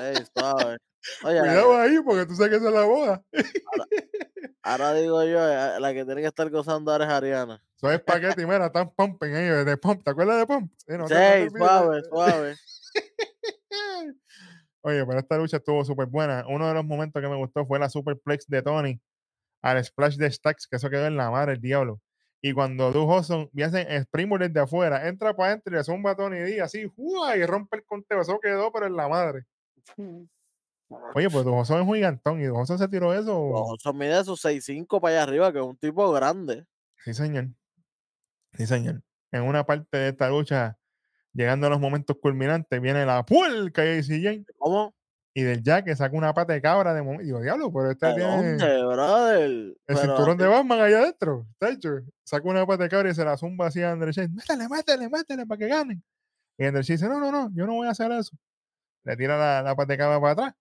[0.00, 0.76] Ey, suave.
[1.24, 3.22] Oye, Cuidado ahí, porque tú sabes que esa es la boda.
[4.62, 7.62] ahora digo yo, eh, la que tiene que estar gozando ahora es Ariana.
[7.76, 10.02] Soy espagueti, mira, están pumping ellos de pump.
[10.02, 10.72] ¿Te acuerdas de pump?
[10.78, 12.56] Sí, no Sí, olvides de- suave, suave.
[14.82, 16.44] Oye, pero esta lucha estuvo súper buena.
[16.48, 19.00] Uno de los momentos que me gustó fue la superplex de Tony
[19.62, 22.00] al splash de Stacks, que eso quedó en la madre, el diablo.
[22.40, 26.16] Y cuando Du Hudson hace Springboard desde afuera, entra para adentro y le zumba a
[26.16, 27.36] Tony D así, ¡fua!
[27.36, 28.20] y rompe el conteo.
[28.20, 29.44] Eso quedó, pero en la madre.
[31.14, 33.36] Oye, pues Du Hudson es un gigantón y Du Hudson se tiró eso.
[33.36, 36.66] Ojo, son mide sus 6'5 para allá arriba, que es un tipo grande.
[37.04, 37.48] Sí, señor.
[38.52, 39.02] Sí, señor.
[39.32, 40.78] En una parte de esta lucha,
[41.32, 44.94] llegando a los momentos culminantes, viene la puerca de CJ ¿Cómo?
[45.34, 47.24] y del Jack que saca una pata de cabra de momento.
[47.24, 49.40] Digo, diablo, pero este ¿De tiene dónde, brother?
[49.42, 51.46] el Pero cinturón de Batman allá adentro.
[51.50, 51.90] Está hecho.
[52.24, 54.28] Saca una pata de cabra y se la zumba así a André Chase.
[54.30, 56.02] Métele, métele, métele para que ganen.
[56.56, 58.34] Y André Chase dice, no, no, no, yo no voy a hacer eso.
[59.06, 60.54] Le tira la, la pata de cabra para atrás.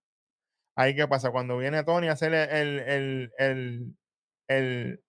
[0.78, 1.32] Ahí, ¿qué pasa?
[1.32, 3.98] Cuando viene Tony a hacer el, el, el,
[4.48, 5.04] el-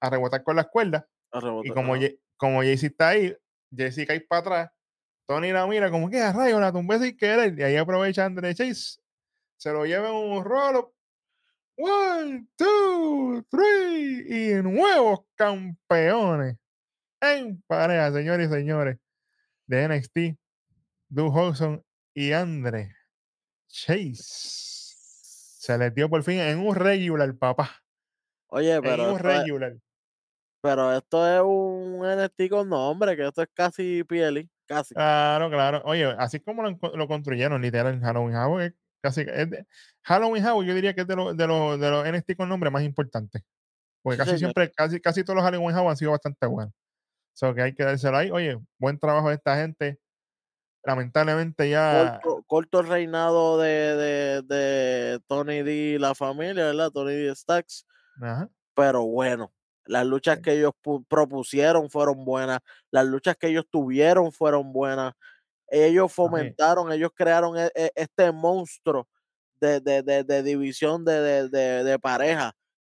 [0.00, 1.04] a rebotar con las cuerdas,
[1.64, 1.96] y como.
[1.96, 3.36] Ye- como Jaycee está ahí,
[3.70, 4.70] Jaycee cae para atrás,
[5.28, 8.52] Tony la mira como que a rayo, la tumbé sin querer, y ahí aprovecha André
[8.54, 9.00] Chase,
[9.56, 10.92] se lo lleva en un rolo.
[11.76, 16.56] One, two, three, y nuevos campeones
[17.20, 18.98] en pareja, señores y señores,
[19.66, 20.18] de NXT,
[21.08, 21.82] Du Hudson
[22.14, 22.94] y Andre
[23.68, 24.94] Chase.
[25.58, 27.70] Se les dio por fin en un regular, papá.
[28.48, 29.76] Oye, En pero un esto, es, regular.
[30.60, 34.94] pero esto es un NXT con nombre, que esto es casi PLI, casi.
[34.94, 35.82] Claro, claro.
[35.84, 39.22] Oye, así como lo, construyeron, literal, Halloween Havoc es casi.
[39.22, 39.66] es de-
[40.04, 42.70] Halloween Havoc yo diría que es de los de los de los NXT con nombre
[42.70, 43.42] más importantes.
[44.02, 46.74] Porque casi siempre, casi, casi todos los Halloween Havoc han sido bastante buenos.
[46.74, 48.30] O sea, que hay que dárselo ahí.
[48.32, 49.98] Oye, buen trabajo de esta gente.
[50.84, 52.20] Lamentablemente ya.
[52.22, 56.90] Corto, corto el reinado de, de, de Tony D y la familia, ¿verdad?
[56.90, 57.86] Tony D Stacks.
[58.20, 58.48] Ajá.
[58.74, 59.52] pero bueno,
[59.86, 60.42] las luchas Sí.
[60.42, 62.58] que ellos pu- propusieron fueron buenas,
[62.90, 65.14] las luchas que ellos tuvieron fueron buenas,
[65.68, 69.08] ellos fomentaron, ellos crearon e- e- este monstruo
[69.60, 72.52] de, de, de- de división de, de, de- de pareja,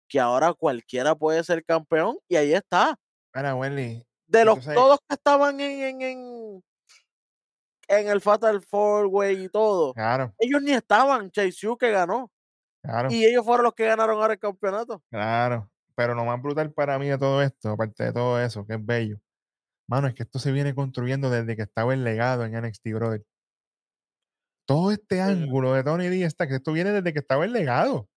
[0.08, 2.96] que ahora cualquiera puede ser campeón y ahí está.
[3.34, 4.04] Mira, Wendy.
[4.26, 6.64] De los Entonces- todos que estaban en, en, en,
[7.88, 12.30] en el Fatal Four Way y todo, Claro, ellos ni estaban, Chase Yu que ganó,
[12.82, 13.10] claro.
[13.10, 15.02] y ellos fueron los que ganaron ahora el campeonato.
[15.10, 18.74] Claro, pero lo más brutal para mí de todo esto, aparte de todo eso, que
[18.74, 19.18] es bello,
[19.88, 23.24] mano, es que esto se viene construyendo desde que estaba el legado en NXT, brother.
[24.66, 28.08] Todo este ángulo de Tony D está, que esto viene desde que estaba el legado.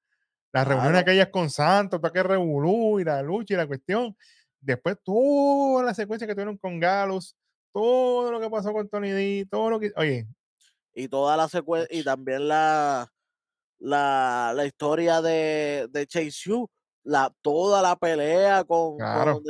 [0.53, 1.11] Las reuniones Claro.
[1.11, 4.15] aquellas con Santos, todo aquel revolú y la lucha y la cuestión.
[4.59, 7.37] Después toda la secuencia que tuvieron con Galus,
[7.73, 9.91] todo lo que pasó con Tony D, todo lo que.
[9.95, 10.27] Oye,
[10.93, 13.07] y toda la secuencia y también la
[13.79, 16.67] la, la historia de, de Chase Yu,
[17.03, 19.33] la, toda la pelea con, Claro.
[19.33, 19.43] con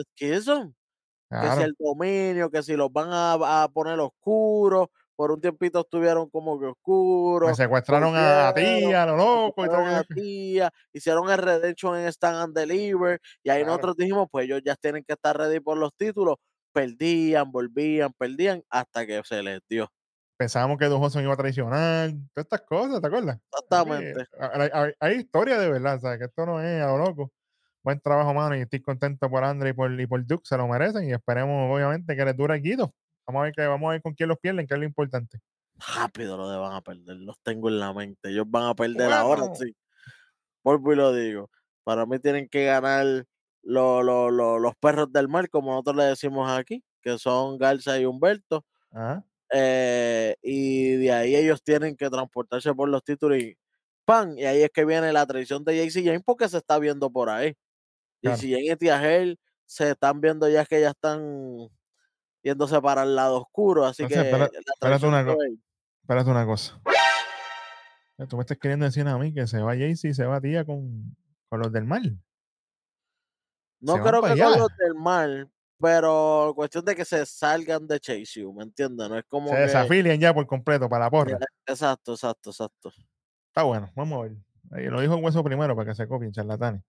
[1.40, 5.82] que si el dominio, que si los van a, a poner oscuros, por un tiempito
[5.82, 9.98] estuvieron como que oscuros, me secuestraron a, tía, lo loco y todo.
[9.98, 13.66] a tía, hicieron el Redemption en Stand and Deliver, y ahí Claro.
[13.66, 16.38] nosotros dijimos, pues ellos ya tienen que estar ready por los títulos,
[16.74, 19.92] perdían, volvían, perdían, hasta que se les dio.
[20.38, 23.38] pensábamos que Don Johnson iba a traicionar, todas estas cosas, ¿te acuerdas?
[23.54, 24.26] Exactamente.
[24.40, 26.18] Hay, hay- hay historia de verdad, ¿sabes?
[26.20, 27.32] Que esto no es a lo loco.
[27.84, 30.68] Buen trabajo, mano, y estoy contento por Andre y por, y por Duke, se lo
[30.68, 32.94] merecen y esperemos, obviamente, que les dure el guito.
[33.28, 35.40] Vamos a ver, que, vamos a ver con quién los pierden, que es lo importante.
[35.96, 38.30] rápido lo de van a perder, los tengo en la mente.
[38.30, 39.76] Ellos van a perder ahora, sí.
[40.64, 41.50] Vuelvo y lo digo.
[41.84, 43.26] Para mí tienen que ganar
[43.64, 48.00] lo- lo- lo- los perros del mar, como nosotros le decimos aquí, que son Garza
[48.00, 48.66] y Humberto.
[48.92, 49.24] Ajá.
[49.54, 53.58] eh, y de ahí ellos tienen que transportarse por los títulos y
[54.06, 54.38] ¡pam!
[54.38, 57.30] Y ahí es que viene la traición de JC James porque se está viendo por
[57.30, 57.54] ahí.
[58.22, 58.38] Claro.
[58.38, 61.68] JC James y Tia Hale se están viendo ya que ya están
[62.44, 65.20] yéndose para el lado oscuro, así Entonces, que la espérate una.
[66.02, 66.82] Espérate una cosa.
[68.30, 70.64] Tú me estás queriendo decir a mí que se va Jaycee y se va tía
[70.64, 71.16] con,
[71.50, 72.18] con los del mal.
[73.82, 74.58] No Se creo que con allá.
[74.58, 79.10] los del mal, pero cuestión de que se salgan de Chase U, ¿me entiendes?
[79.10, 79.62] No es como Se que...
[79.62, 81.38] desafilian ya por completo para la porra.
[81.66, 82.94] Exacto, exacto, exacto.
[83.48, 84.32] Está bueno, vamos a ver.
[84.72, 86.82] Ahí lo dijo Hueso primero para que se copien, charlatanes.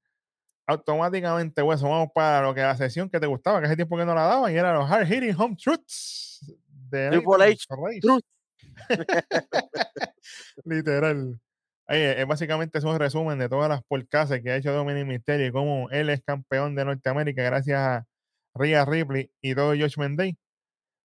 [0.66, 4.04] Automáticamente, Hueso, vamos para lo que la sesión que te gustaba, que hace tiempo que
[4.04, 6.54] no la daban, y era los Hard Hitting Home Truths
[6.90, 7.66] de Triple H.
[8.00, 8.22] Truth.
[10.64, 11.40] Literal.
[11.92, 15.52] Oye, básicamente es un resumen de todas las porcases que ha hecho Dominic Mysterio y
[15.52, 18.06] cómo él es campeón de Norteamérica gracias a
[18.54, 20.38] Rhea Ripley y todo Josh Day.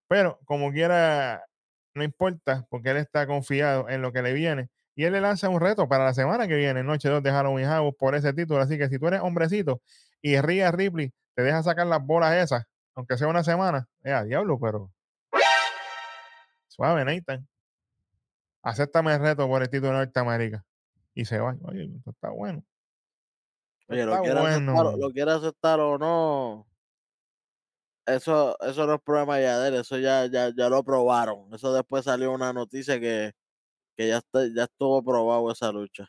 [0.08, 1.44] Pero como quiera,
[1.94, 4.70] no importa, porque él está confiado en lo que le viene.
[4.96, 7.68] Y él le lanza un reto para la semana que viene, noche 2 de Halloween
[7.68, 8.62] House, por ese título.
[8.62, 9.82] Así que si tú eres hombrecito
[10.22, 12.64] y Rhea Ripley te deja sacar las bolas esas,
[12.96, 14.90] aunque sea una semana, es a diablo, pero
[16.70, 17.46] suave, Nathan.
[18.64, 20.64] Acéptame el reto por el título de Norteamérica.
[21.18, 21.58] Y se va.
[21.64, 22.64] Oye, esto está bueno.
[23.88, 24.98] Oye, lo aceptar, bueno.
[24.98, 26.68] lo aceptar o no.
[28.06, 31.52] Eso, eso no es problema ya de él, eso ya, ya, ya lo probaron.
[31.56, 33.34] Eso después salió una noticia que,
[33.96, 36.08] que ya, está, ya estuvo probado esa lucha.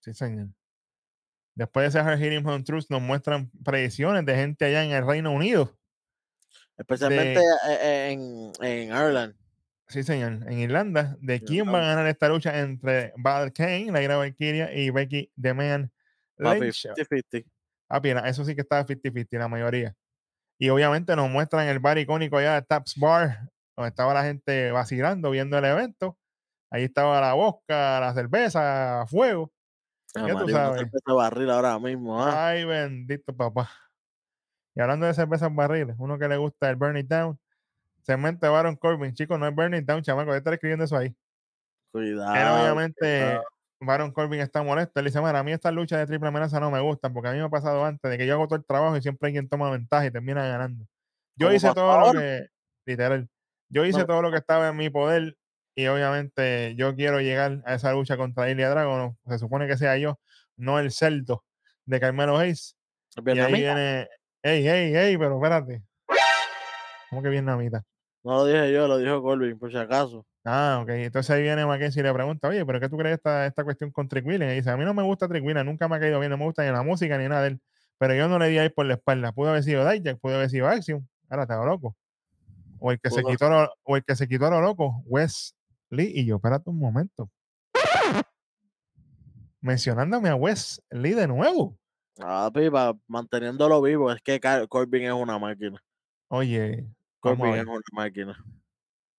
[0.00, 0.48] Sí, señor.
[1.54, 5.32] Después de ese Hitting on Truth nos muestran predicciones de gente allá en el Reino
[5.32, 5.76] Unido.
[6.78, 9.36] Especialmente De- eh, eh, en, en Ireland.
[9.88, 10.44] Sí, señor.
[10.50, 14.72] En Irlanda, de quién va a ganar esta lucha entre Val Kane, la Ira Valkyria,
[14.74, 15.92] y Becky The Man
[16.36, 16.86] Papi, Lynch.
[16.86, 17.46] 50-50.
[17.88, 19.94] Ah, mira, eso sí que estaba 50-50, la mayoría.
[20.58, 24.72] Y obviamente nos muestran el bar icónico allá de Taps Bar, donde estaba la gente
[24.72, 26.18] vacilando, viendo el evento.
[26.70, 29.52] Ahí estaba la bosca, la cerveza, fuego.
[30.16, 30.80] Ah, Ya tú sabes.
[30.80, 32.20] cerveza barril ahora mismo.
[32.20, 32.48] ¿ah?
[32.48, 33.70] Ay, bendito papá.
[34.74, 37.38] Y hablando de cervezas barriles, uno que le gusta el Burn It Down,
[38.06, 39.12] segmento de Baron Corbin.
[39.12, 41.14] Chicos, no es Burn It Down, chamaco, voy a estar escribiendo eso ahí.
[41.92, 42.34] Cuidado.
[42.34, 43.44] Él obviamente, cuidado.
[43.80, 45.00] Baron Corbin está molesto.
[45.00, 47.32] Él dice, bueno, a mí estas luchas de triple amenaza no me gustan porque a
[47.32, 49.34] mí me ha pasado antes de que yo hago todo el trabajo y siempre hay
[49.34, 50.86] quien toma ventaja y termina ganando.
[51.34, 52.46] Yo ¿Cómo hice todo lo que,
[52.86, 53.28] literal,
[53.68, 54.06] yo hice No.
[54.06, 55.36] todo lo que estaba en mi poder
[55.74, 59.18] y obviamente yo quiero llegar a esa lucha contra Ilya Dragon.
[59.26, 60.18] Se supone que sea yo,
[60.56, 61.44] no el celdo
[61.84, 62.76] de Carmelo Hayes.
[63.26, 64.08] Y ahí viene,
[64.42, 65.82] ey, ey, ey, pero espérate.
[67.10, 67.84] ¿Cómo que vietnamita?
[68.26, 70.26] No lo dije yo, lo dijo Colvin, por si acaso.
[70.44, 70.88] Ah, ok.
[70.88, 73.92] Entonces ahí viene Mackenzie y le pregunta, oye, ¿pero qué tú crees esta, esta cuestión
[73.92, 74.52] con Trick Williams?
[74.52, 76.36] Y dice, a mí no me gusta Trick Williams, nunca me ha caído bien, no
[76.36, 77.60] me gusta ni la música ni nada de él.
[77.98, 79.30] Pero yo no le di ahí por la espalda.
[79.30, 81.06] Pudo haber sido Dijak, pudo haber sido Axiom.
[81.30, 81.94] Ahora estaba loco.
[82.80, 85.54] O el que se quitó lo, o el que se quitó a lo loco, Wes
[85.90, 86.10] Lee.
[86.12, 87.30] Y yo, espérate un momento.
[89.60, 91.78] Mencionándome a Wes Lee de nuevo.
[92.18, 94.10] Ah, pipa, manteniéndolo vivo.
[94.10, 95.80] Es que Corbin es una máquina.
[96.26, 96.88] Oye,
[97.20, 98.44] Corbin es una máquina.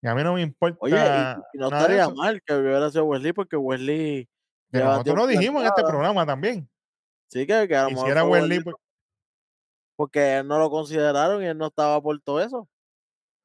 [0.01, 0.77] Y a mí no me importa.
[0.81, 4.29] Oye, y, y no nada estaría mal que hubiera sido Wesley, porque Wesley.
[4.69, 6.69] Pero nosotros lo dijimos en este programa también.
[7.29, 8.75] Sí, que, que a lo mejor si era Wesley pues,
[9.97, 12.69] porque no lo consideraron y él no estaba por todo eso.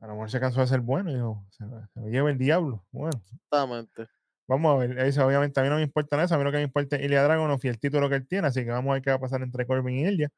[0.01, 2.38] a lo mejor se cansó de ser bueno y dijo, se, se lo lleva el
[2.38, 2.85] diablo.
[2.91, 3.23] Bueno.
[3.25, 4.07] Exactamente.
[4.49, 6.51] Vamos a ver, él dice, obviamente a mí no me importa eso, a mí lo
[6.51, 8.91] que me importa es Ilya Dragunov y el título que él tiene, así que vamos
[8.91, 10.29] a ver qué va a pasar entre Corbin y Ilya.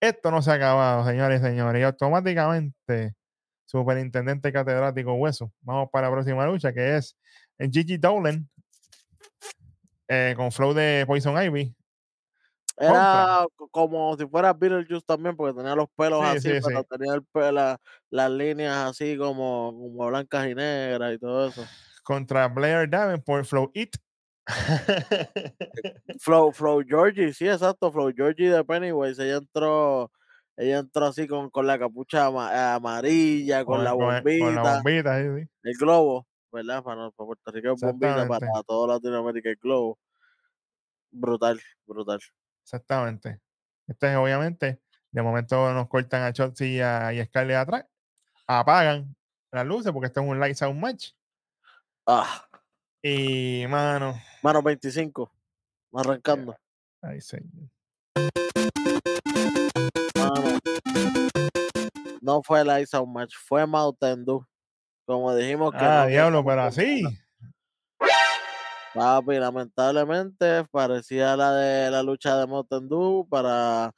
[0.00, 3.14] Esto no se ha acabado, señores y señores, y automáticamente
[3.66, 7.16] superintendente catedrático Hueso, vamos para la próxima lucha que es
[7.58, 8.48] Gigi Dolan
[10.08, 11.74] eh, con flow de Poison Ivy.
[12.78, 16.80] Era co- como si fuera Beetlejuice también, porque tenía los pelos Sí, así, sí, pero
[16.82, 16.86] sí.
[16.90, 17.78] tenía el la-
[18.10, 21.64] las líneas así como, como blancas y negras y todo eso.
[22.04, 23.96] Contra Blair Davenport, Flow It.
[26.20, 30.10] Flow, Flow Georgie, sí, exacto, Flow Georgie de Pennywise, ella entró,
[30.56, 35.18] ella entró así con, con la capucha ama- amarilla, con, la bombita, con la bombita,
[35.22, 35.50] sí, sí.
[35.62, 36.82] el globo, ¿verdad?
[36.82, 39.98] Para, para Puerto Rico es bombita, para toda Latinoamérica el globo.
[41.10, 42.20] Brutal, brutal.
[42.62, 43.40] Exactamente.
[43.86, 47.86] Este es obviamente, de momento nos cortan a Chotzi y a, y a Scarlett atrás,
[48.46, 49.14] apagan
[49.52, 51.12] las luces porque esto es un light sound match.
[52.06, 52.46] Ah,
[53.02, 55.30] Y mano, mano 25,
[55.92, 56.56] arrancando.
[57.02, 57.68] ay señor.
[62.26, 64.44] No fue Out Match, fue Mountain Dew.
[65.06, 67.04] Como dijimos que Ah, no diablo, pero así.
[68.92, 73.28] Papi, lamentablemente parecía la de la lucha de Mountain Dew.
[73.30, 73.92] Para,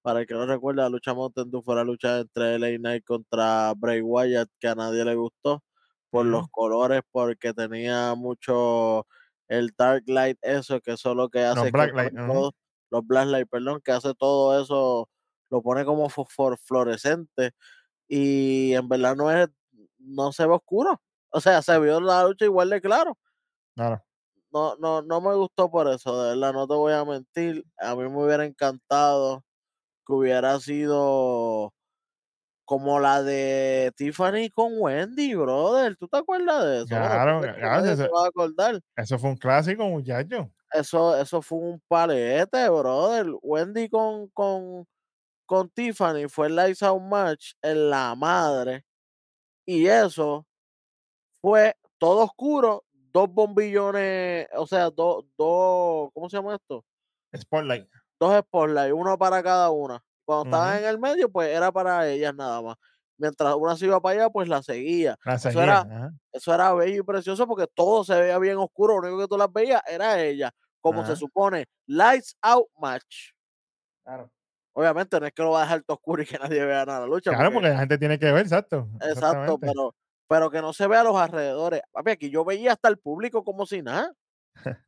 [0.00, 3.04] para el que no recuerda, la lucha Mountain Dew fue la lucha entre LA Knight
[3.04, 5.64] contra Bray Wyatt, que a nadie le gustó
[6.10, 9.06] por los colores, porque tenía mucho
[9.48, 13.48] el Dark Light, eso que eso lo que hace Los Black Light, los Black Light,
[13.50, 15.08] perdón, que hace todo eso,
[15.52, 17.52] lo pone como fosfor- fluorescente
[18.08, 19.48] y en verdad no es,
[19.98, 21.00] no se ve oscuro.
[21.30, 23.18] O sea, se vio la lucha igual de claro
[23.76, 24.04] Claro.
[24.52, 27.64] no, no, no me gustó por eso, de verdad, no te voy a mentir.
[27.78, 29.44] A mí me hubiera encantado
[30.06, 31.72] que hubiera sido
[32.64, 35.96] como la de Tiffany con Wendy, brother.
[35.96, 36.86] ¿Tú te acuerdas de eso?
[36.90, 38.80] Bueno, Claro, que claro, eso- se va a acordar.
[38.96, 40.50] Eso fue un clásico, muchacho.
[40.72, 43.26] Eso, eso fue un palete, brother.
[43.42, 44.86] Wendy con, con,
[45.46, 48.84] con Tiffany fue el Lights Out Match en la madre.
[49.66, 50.46] Y eso
[51.40, 56.84] fue todo oscuro, dos bombillones, o sea, dos, dos, ¿cómo se llama esto?
[57.36, 57.88] Spotlight.
[58.20, 60.02] Dos spotlights, uno para cada una.
[60.24, 60.84] Cuando estaban Ujú.
[60.84, 62.76] en el medio, pues era para ellas nada más.
[63.18, 65.16] Mientras una se iba para allá, pues la seguía.
[65.24, 69.00] La Eso era, eso era bello y precioso porque todo se veía bien oscuro.
[69.00, 70.50] Lo único que tú las veías era ella.
[70.80, 73.30] Como se supone, lights out match.
[74.04, 74.30] Claro.
[74.74, 77.00] Obviamente no es que lo va a dejar todo oscuro y que nadie vea nada
[77.00, 77.30] la lucha.
[77.30, 78.88] Claro, porque la gente tiene que ver, exacto.
[79.02, 79.94] Exacto, pero,
[80.28, 81.82] pero que no se vea a los alrededores.
[81.92, 84.12] Papi, aquí yo veía hasta el público como si nada.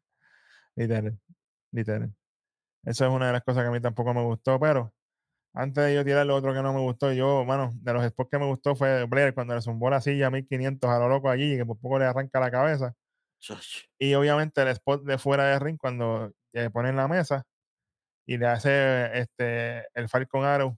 [0.76, 1.16] Literal,
[1.70, 2.12] literal.
[2.84, 4.92] Eso es una de las cosas que a mí tampoco me gustó, pero
[5.52, 8.30] antes de yo tirar lo otro que no me gustó, yo, bueno, de los spots
[8.30, 11.30] que me gustó fue Blair cuando le zumbó la silla a 1500 a lo loco
[11.30, 12.94] allí y que por poco le arranca la cabeza.
[13.98, 17.46] Y obviamente el spot de fuera de ring cuando le ponen la mesa
[18.26, 20.76] y le hace este el Falcon Arrow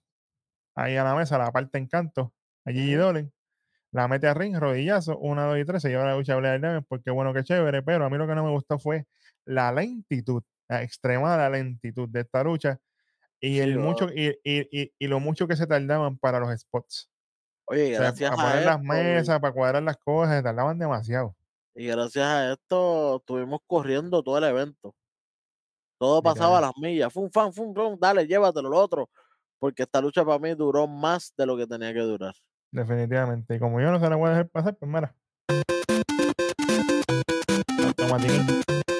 [0.75, 2.33] ahí a la mesa, la parte en canto,
[2.65, 2.93] a Gigi.
[2.95, 3.31] Dolan,
[3.91, 6.83] la mete a ring, rodillazo, una, dos y tres, se lleva la lucha a Blair
[6.87, 9.07] porque bueno, que chévere, pero a mí lo que no me gustó fue
[9.45, 12.79] la lentitud, la extremada lentitud de esta lucha
[13.41, 17.11] y el mucho y, y- y- y lo mucho que se tardaban para los spots.
[17.65, 20.43] Oye, y O sea, gracias para a poner las mesas, para cuadrar las cosas, se
[20.43, 21.35] tardaban demasiado.
[21.75, 24.95] y gracias a esto estuvimos corriendo todo el evento.
[25.99, 27.11] Todo pasaba a las millas.
[27.11, 29.09] Fum, fan, fum, fum, dale, llévatelo lo otro.
[29.59, 32.33] Porque esta lucha para mí duró más de lo que tenía que durar.
[32.71, 33.55] Definitivamente.
[33.55, 35.15] Y como yo no se la voy a dejar pasar, pues mira.
[37.85, 38.45] Automatiquín.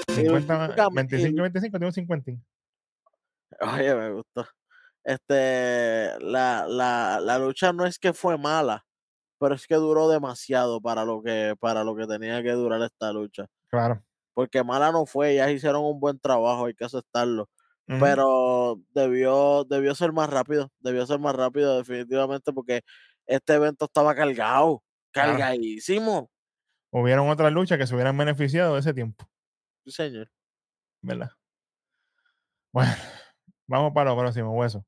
[0.10, 2.32] Y 50, Luchística- y 25 25, tengo 50.
[3.62, 4.46] Oye, me gustó.
[5.04, 8.84] Este, la, la, la lucha no es que fue mala,
[9.40, 13.14] pero es que duró demasiado para lo que, para lo que tenía que durar esta
[13.14, 13.46] lucha.
[13.70, 14.04] Claro.
[14.38, 17.50] Porque mala no fue, ellas hicieron un buen trabajo, hay que aceptarlo.
[17.88, 22.84] Pero debió, debió ser más rápido, debió ser más rápido definitivamente porque
[23.26, 25.32] este evento estaba cargado, Claro.
[25.32, 26.30] cargadísimo.
[26.92, 29.28] Hubieron otras luchas que se hubieran beneficiado de ese tiempo,
[29.84, 30.30] Sí, señor.
[31.02, 31.32] ¿verdad?
[32.72, 32.92] Bueno,
[33.66, 34.86] vamos para lo próximo, hueso.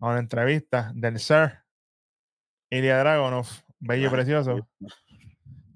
[0.00, 1.62] A una entrevista del Sir
[2.70, 3.46] Ilya Dragonov,
[3.78, 4.68] bello y precioso.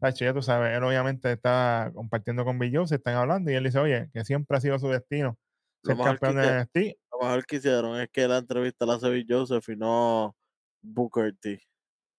[0.00, 3.54] Tacho, ya tú sabes, él obviamente está compartiendo con Bill Joe, se están hablando y
[3.54, 5.36] él dice, oye, que siempre ha sido su destino
[5.84, 6.76] ser campeón de NXT.
[7.12, 10.34] Lo mejor que hicieron es que la entrevista la hace Bill Joseph y no
[10.82, 11.62] Booker T.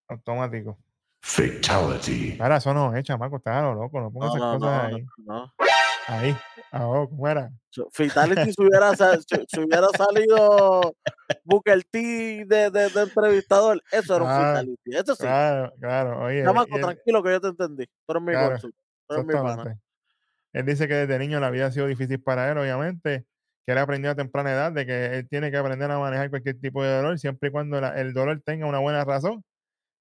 [0.08, 0.78] Automático.
[1.24, 2.38] Fatality.
[2.40, 4.98] Ahora, eso no es, chamaco, está lo loco, no pongas No, esas no, cosas no,
[4.98, 5.72] ahí.
[6.08, 6.36] Ahí.
[6.72, 7.52] Ah, oh, ¿cómo era?
[7.92, 8.94] Fatality si hubiera,
[9.48, 10.94] si, hubiera salido
[11.44, 14.96] Booker T de, de, de entrevistador, eso era un Ah, Fatality.
[14.96, 15.22] Eso sí.
[15.24, 16.26] Claro, claro.
[16.26, 17.86] Oye, Chamaco, él- tranquilo que yo te entendí.
[17.86, 18.74] Tú eres mi Claro, consul,
[19.08, 19.80] tú eres mi pana.
[20.54, 23.26] Él dice que desde niño la vida ha sido difícil para él, obviamente,
[23.66, 26.60] que él aprendió a temprana edad de que él tiene que aprender a manejar cualquier
[26.60, 29.44] tipo de dolor, siempre y cuando la- el dolor tenga una buena razón.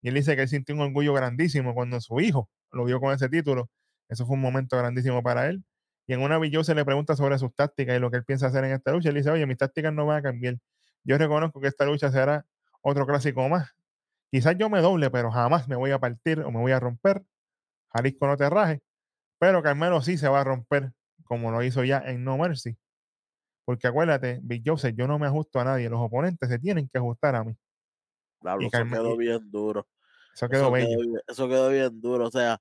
[0.03, 3.15] Y él dice que él sintió un orgullo grandísimo cuando su hijo lo vio con
[3.15, 3.69] ese título.
[4.09, 5.63] Eso fue un momento grandísimo para él.
[6.11, 8.49] Y en una video se le pregunta sobre sus tácticas y lo que él piensa
[8.49, 9.11] hacer en esta lucha.
[9.11, 10.57] Él dice, oye, mis tácticas no van a cambiar.
[11.05, 12.45] Yo reconozco que esta lucha será
[12.83, 13.77] otro clásico más.
[14.29, 17.23] Quizás yo me doble, pero jamás me voy a partir o me voy a romper.
[17.95, 18.83] Jalisco no te raje.
[19.39, 20.91] Pero Carmelo sí se va a romper,
[21.23, 22.77] como lo hizo ya en No Mercy.
[23.65, 25.89] Porque acuérdate, Big Joseph, yo no me ajusto a nadie.
[25.89, 27.57] Los oponentes se tienen que ajustar a mí.
[28.59, 29.87] Y eso quedó bien duro.
[30.35, 30.89] Eso quedó Eso bello.
[30.89, 32.27] quedó, bien, eso quedó bien duro.
[32.27, 32.61] O sea,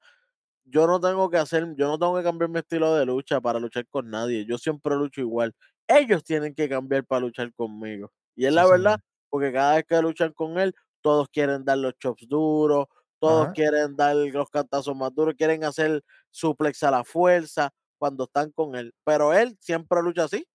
[0.70, 3.60] yo no tengo que hacer, yo no tengo que cambiar mi estilo de lucha para
[3.60, 4.46] luchar con nadie.
[4.46, 5.54] Yo siempre lucho igual.
[5.88, 8.12] Ellos tienen que cambiar para luchar conmigo.
[8.36, 9.00] Y es Sí, la verdad,
[9.30, 12.86] porque cada vez que luchan con él, todos quieren dar los chops duros,
[13.20, 13.54] todos Ajá.
[13.54, 18.76] quieren dar los cantazos más duros, quieren hacer suplex a la fuerza cuando están con
[18.76, 18.94] él.
[19.04, 20.46] Pero él siempre lucha así.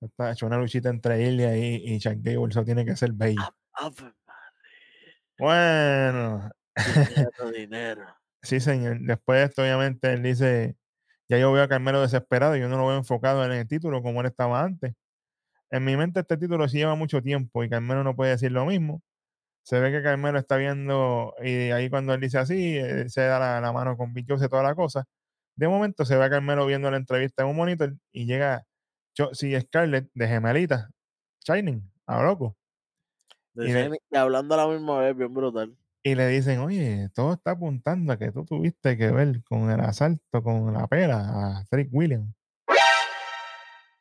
[0.00, 2.48] Está hecho una luchita entre Ilya y, y Chuck Gable.
[2.50, 3.42] Eso tiene que ser bello.
[5.38, 8.17] Bueno, Dinero, dinero.
[8.42, 8.98] Sí, señor.
[9.00, 10.76] Después de esto, obviamente, él dice:
[11.28, 12.56] Ya yo veo a Carmelo desesperado.
[12.56, 14.94] Yo no lo veo enfocado en el título como él estaba antes.
[15.70, 18.66] En mi mente, este título sí lleva mucho tiempo y Carmelo no puede decir lo
[18.66, 19.02] mismo.
[19.64, 23.38] Se ve que Carmelo está viendo, y ahí cuando él dice así, él se da
[23.38, 25.04] la, la mano con Big Jose, toda la cosa.
[25.56, 28.64] De momento se ve a Carmelo viendo la entrevista en un monitor y llega
[29.32, 30.90] sí, Scarlett de Gemelita,
[31.44, 32.56] Shining, a lo loco.
[33.54, 35.76] De Y y hablando a la misma vez, bien brutal.
[36.02, 39.80] Y le dicen, oye, todo está apuntando a que tú tuviste que ver con el
[39.80, 42.34] asalto, con la pera a Trick Williams.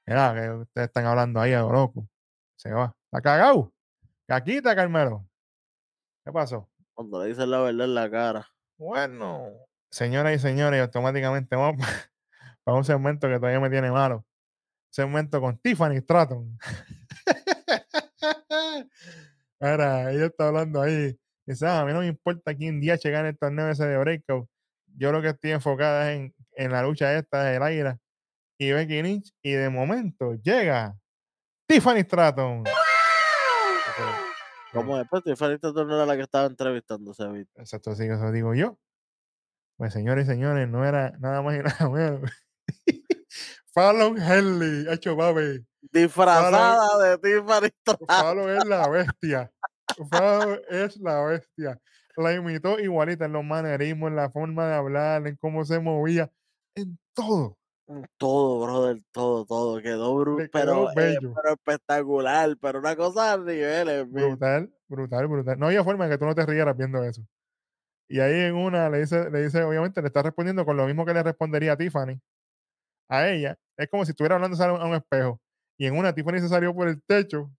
[0.05, 2.07] Mira, que ustedes están hablando ahí a lo loco.
[2.55, 2.95] Se va.
[3.05, 3.73] ¿Está cagado?
[4.25, 5.27] Caquita, Carmelo.
[6.23, 6.69] ¿Qué pasó?
[6.93, 8.47] Cuando le dicen la verdad en la cara.
[8.77, 9.49] Bueno,
[9.91, 11.85] señoras y señores, automáticamente vamos
[12.63, 14.25] para un segmento que todavía me tiene malo.
[14.89, 16.57] Segmento con Tiffany Stratton.
[19.59, 21.19] Ahora, ella está hablando ahí.
[21.47, 24.49] Dice, "Ah, a mí no me importa quién día gane el torneo ese de Breakout.
[24.97, 27.97] Yo lo que estoy enfocada es en, en la lucha esta de Laira
[28.59, 29.33] y Becky Lynch.
[29.41, 30.97] Y de momento llega
[31.65, 32.65] Tiffany Stratton.
[34.73, 37.47] Como después, Tiffany Stratton no era la que estaba entrevistando beat.
[37.55, 38.77] Exacto, sí, eso digo yo.
[39.77, 42.31] Pues señores y señores, no era nada más y nada menos.
[43.73, 45.65] Fallon Henley, hecho mami.
[45.81, 48.07] Disfrazada de Tiffany Stratton.
[48.07, 49.51] Fallon es la bestia.
[50.69, 51.79] Es la bestia.
[52.15, 56.31] La imitó igualita en los manerismos, en la forma de hablar, en cómo se movía,
[56.75, 57.57] en todo.
[58.17, 59.81] Todo, brother, todo, todo.
[59.81, 62.57] Quedó brutal, pero, eh, pero espectacular.
[62.59, 64.11] Pero una cosa a niveles.
[64.11, 65.59] Brutal, brutal, brutal.
[65.59, 67.21] No había forma de que tú no te rieras viendo eso.
[68.09, 71.05] Y ahí en una le dice, le dice, obviamente le está respondiendo con lo mismo
[71.05, 72.19] que le respondería a Tiffany.
[73.09, 73.57] A ella.
[73.77, 75.39] Es como si estuviera hablando a un espejo.
[75.77, 77.51] Y en una Tiffany se salió por el techo.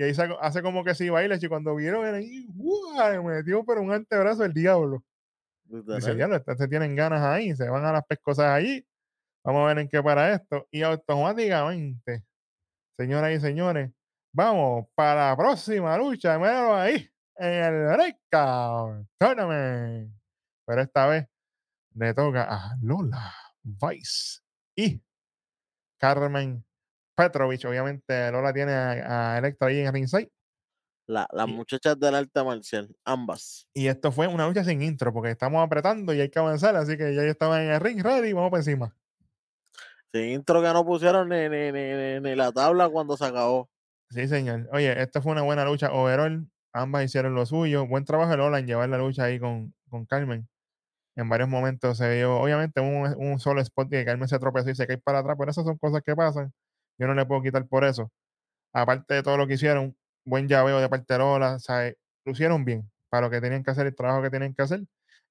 [0.00, 1.36] Y ahí hace como que sí baila.
[1.38, 5.04] Y cuando vieron era ahí, me metió por un antebrazo el diablo.
[5.64, 8.82] Dice, ya, se tienen ganas ahí, se van a las pescosas allí.
[9.44, 10.66] Vamos a ver en qué para esto.
[10.70, 12.24] Y automáticamente,
[12.96, 13.90] señoras y señores,
[14.32, 16.38] vamos para la próxima lucha.
[16.38, 20.14] Míralo ahí, en el Breakout Tournament.
[20.64, 21.28] Pero esta vez
[21.92, 24.40] le toca a Lola Vice
[24.74, 25.02] y
[25.98, 26.64] Carmen
[27.24, 27.64] Petrovich.
[27.64, 30.30] Obviamente, Lola tiene a, a Electra ahí en ringside.
[31.06, 33.66] La- las muchachas del arte marcial, ambas.
[33.74, 36.76] Y esto fue una lucha sin intro, porque estamos apretando y hay que avanzar.
[36.76, 38.32] Así que ya estaban en el ring ready.
[38.32, 38.94] Vamos para encima.
[40.12, 43.68] Sin intro que no pusieron ni, ni, ni, ni- ni la tabla cuando se acabó.
[44.10, 44.68] Sí, señor.
[44.72, 45.92] Oye, esta fue una buena lucha.
[45.92, 47.86] Overall, ambas hicieron lo suyo.
[47.86, 50.48] Buen trabajo de Lola en llevar la lucha ahí con, con Carmen.
[51.16, 54.74] En varios momentos se vio, obviamente, un, un solo spot que Carmen se tropezó y
[54.74, 56.52] se cae para atrás, pero esas son cosas que pasan.
[57.00, 58.12] Yo no le puedo quitar por eso.
[58.74, 61.96] Aparte de todo lo que hicieron, buen llaveo de parte de Lola, ¿sabes?
[62.26, 64.82] Lo hicieron bien para lo que tenían que hacer, el trabajo que tenían que hacer.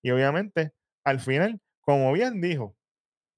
[0.01, 2.75] Y obviamente, al final, como bien dijo,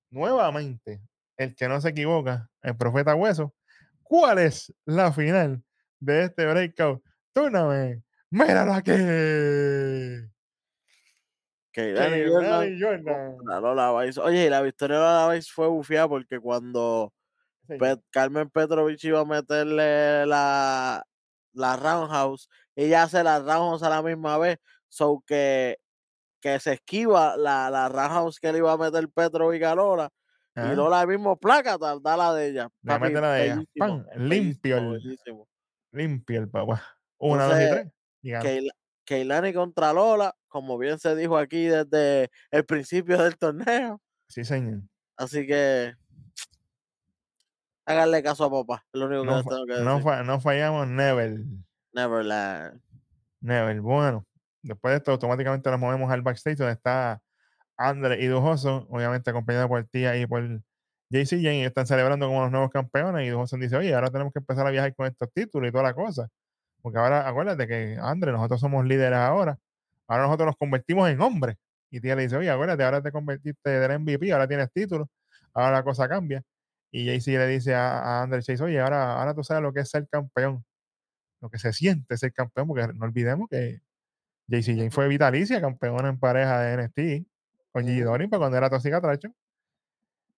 [0.10, 1.02] nuevamente,
[1.36, 3.54] el que no se equivoca, el profeta Hueso,
[4.02, 5.62] ¿cuál es la final
[6.00, 7.04] de este Breakout
[7.34, 8.02] Tournament?
[8.30, 8.94] ¡Míralo aquí!
[11.74, 13.92] Que Dani Que Jordan Lola.
[13.92, 17.14] Oye, la victoria de Lola Vice fue bufiada porque cuando
[17.80, 21.04] Pet- Carmen Petrovich iba a meterle la,
[21.54, 24.58] la roundhouse, ella hace la roundhouse a la misma vez,
[24.88, 25.78] so que,
[26.40, 30.10] que se esquiva la, la roundhouse que le iba a meter Petrovich a Lola,
[30.54, 32.70] Ah, y Lola mismo placa, da la de ella.
[32.82, 33.64] Le mete la de ella.
[34.18, 35.20] Limpio el-.
[35.94, 36.84] Limpio el papá.
[37.20, 37.88] Una, dos y tres.
[39.06, 44.02] Keilani contra Lola, como bien se dijo aquí desde el principio del torneo.
[44.28, 44.82] Sí, señor.
[45.16, 45.96] Así que
[47.92, 48.84] háganle caso a papá.
[48.94, 51.39] Es lo único que No, tengo que no, fa- no fallamos, never.
[51.94, 52.82] Neverland.
[53.42, 53.82] Never.
[53.82, 54.26] Bueno,
[54.62, 57.22] después de esto, automáticamente nos movemos al backstage donde está
[57.78, 60.44] Andre y Dujoso, obviamente acompañado por Tía y por
[61.10, 61.60] JC Jane.
[61.62, 63.26] y Están celebrando como los nuevos campeones.
[63.26, 65.84] Y Dujoso dice: Oye, ahora tenemos que empezar a viajar con estos títulos y toda
[65.84, 66.30] la cosa.
[66.82, 69.58] Porque ahora, acuérdate que, Andre, nosotros somos líderes ahora.
[70.08, 71.58] Ahora nosotros nos convertimos en hombres.
[71.89, 75.10] Y Tía le dice: Oye, acuérdate, ahora te convertiste del MVP, ahora tienes título.
[75.54, 76.42] Ahora la cosa cambia.
[76.92, 79.89] Y JC le dice a, a Chase: Oye, ahora, ahora tú sabes lo que es
[79.89, 80.64] ser campeón.
[81.39, 83.82] Lo que se siente ser campeón, porque no olvidemos que
[84.48, 87.28] JC Jane fue vitalicia, campeona en pareja de NXT
[87.72, 88.02] con Gigi.
[88.02, 89.34] Dorin para cuando era Toxic Attraction.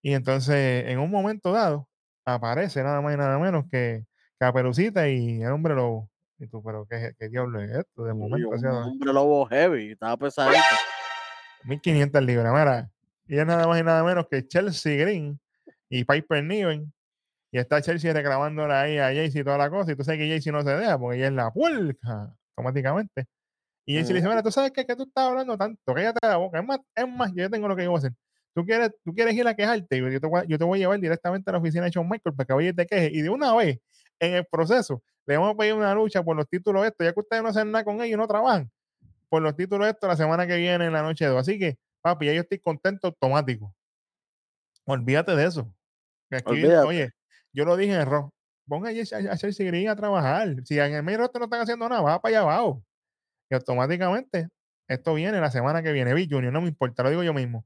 [0.01, 1.89] Y entonces, en un momento dado,
[2.26, 4.06] aparece nada más y nada menos que
[4.38, 6.10] Caperucita y el hombre lobo.
[6.38, 8.04] Y tú, pero ¿qué, qué diablo es esto?
[8.04, 10.60] De momento, un sea, hombre lobo heavy, estaba pesadito.
[11.64, 12.91] 1500 libras, mira.
[13.28, 15.39] Y es nada más y nada menos que Chelsea Green
[16.00, 16.94] y Piper Niven.
[17.52, 19.91] Y está Chelsea reclamándola ahí a Jaycee y toda la cosa.
[19.91, 23.26] Y tú sabes que Jaycee no se deja porque ella es la puerca automáticamente.
[23.86, 26.38] Y Jaycee le dice, mira, tú sabes que, que tú estás hablando tanto, cállate la
[26.38, 26.60] boca.
[26.60, 28.14] Es más, es más, yo tengo lo que yo voy a hacer.
[28.56, 30.82] Tú quieres, tú quieres ir a quejarte, yo te, voy, a- yo te voy a
[30.82, 33.10] llevar directamente a la oficina de Shawn Michael para que vaya y te queje.
[33.14, 33.80] Y de una vez,
[34.20, 37.20] en el proceso, le vamos a pedir una lucha por los títulos estos, ya que
[37.20, 38.70] ustedes no hacen nada con ellos, no trabajan,
[39.30, 41.41] por los títulos estos la semana que viene en la noche de dos.
[41.41, 43.74] Así que, papi, ya yo estoy contento automático.
[44.86, 45.74] Olvídate de eso.
[46.38, 47.12] Aquí oye,
[47.54, 48.30] yo lo dije en Raw.
[48.68, 50.56] Ponga a Chelsea Green a trabajar.
[50.66, 52.84] Si en el medio roster no están haciendo nada, va para allá abajo.
[53.50, 54.48] Y automáticamente,
[54.88, 56.14] esto viene la semana que viene.
[56.14, 57.66] Big Junior, no me importa, lo digo yo mismo.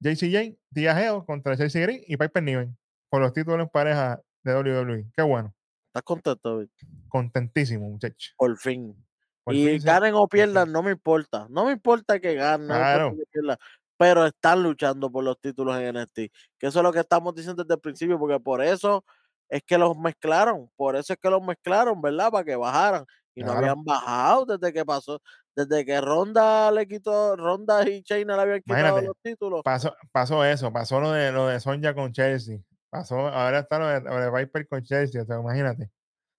[0.00, 2.76] JC Jane, Tia Geo contra Chelsea Green y Piper Niven
[3.10, 5.06] por los títulos en pareja de WWE.
[5.14, 5.54] Qué bueno.
[5.88, 6.64] ¿Estás contento?
[7.08, 8.30] Contentísimo, muchacho.
[8.36, 8.94] Por fin.
[9.42, 11.46] Por y fin ganen o pierdan, no me importa.
[11.50, 13.16] No me importa que ganen, no Claro.
[13.16, 13.56] que pierdan.
[14.00, 16.14] Pero están luchando por los títulos en NXT.
[16.58, 19.04] Que eso es lo que estamos diciendo desde el principio, porque por eso
[19.46, 20.70] es que los mezclaron.
[20.74, 22.30] Por eso es que los mezclaron, ¿verdad?
[22.30, 23.04] Para que bajaran.
[23.34, 25.20] Y no habían bajado desde que pasó.
[25.54, 29.60] Desde que Ronda le quitó, Ronda y Chaina le habían quitado Imagínate, los títulos.
[29.62, 32.58] Pasó, pasó eso, pasó lo de lo de Sonja con Chelsea.
[32.88, 35.20] Pasó, ahora está lo de, lo de Viper con Chelsea.
[35.20, 35.90] O sea, imagínate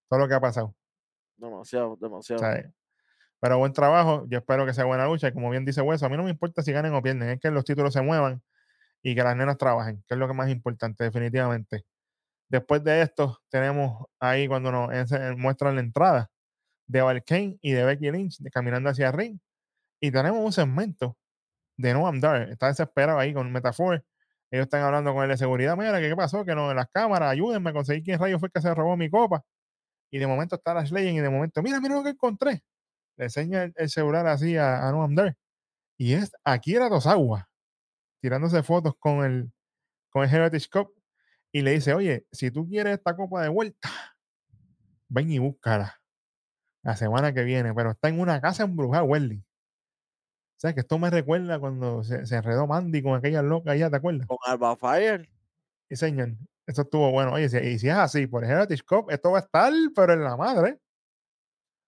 [0.08, 0.74] todo lo que ha pasado.
[1.36, 2.72] Demasiado, demasiado.
[3.42, 4.24] Pero buen trabajo.
[4.28, 5.28] Yo espero que sea buena lucha.
[5.28, 7.28] Y como bien dice Hueso, a mí no me importa si ganen o pierden.
[7.28, 8.42] Es que los títulos se muevan.
[9.02, 11.84] y que las nenas trabajen, que es lo que más importante, definitivamente.
[12.48, 14.90] Después de esto, tenemos ahí cuando nos
[15.38, 16.30] muestran la entrada
[16.88, 19.40] de Valkane y de Becky Lynch caminando hacia el ring.
[20.00, 21.16] Y tenemos un segmento
[21.78, 22.50] de Noam Dar.
[22.50, 24.04] Está desesperado ahí con Metafor.
[24.52, 25.76] Ellos están hablando con el de seguridad.
[25.76, 26.44] Mira, ¿qué, pasó?
[26.44, 29.10] Que no, en las cámaras, ayúdenme a conseguir quién rayo fue que se robó mi
[29.10, 29.44] copa.
[30.10, 32.62] Y de momento está Lash Legend y de momento, mira, mira lo que encontré.
[33.16, 35.36] Le enseña el, el celular así a, a Noam Dar.
[35.98, 37.48] Y es Akira Tosawa
[38.20, 39.52] tirándose fotos con el,
[40.10, 40.94] con el Heritage Cup
[41.52, 43.90] y le dice, oye, si tú quieres esta copa de vuelta,
[45.08, 46.00] ven y búscala
[46.82, 49.38] la semana que viene, pero está en una casa embrujada, Welly.
[49.38, 53.90] O sea, que esto me recuerda cuando se, se enredó Mandy con aquella loca allá,
[53.90, 54.26] ¿te acuerdas?
[54.26, 55.28] Con Alba Fire.
[55.88, 56.34] Y señor,
[56.66, 57.32] eso estuvo bueno.
[57.32, 60.12] Oye, si, y si es así, por el Heritage Cup, esto va a estar, pero
[60.12, 60.78] en la madre.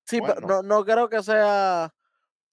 [0.04, 1.92] Sí, pero no, no creo que sea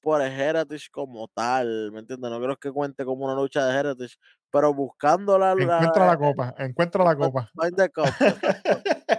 [0.02, 2.32] por el Heritage como tal, ¿me entiendes?
[2.32, 4.16] No creo que cuente como una lucha de Heritage,
[4.50, 5.52] pero buscando la...
[5.52, 7.52] Encuentra la copa, encuentra la copa.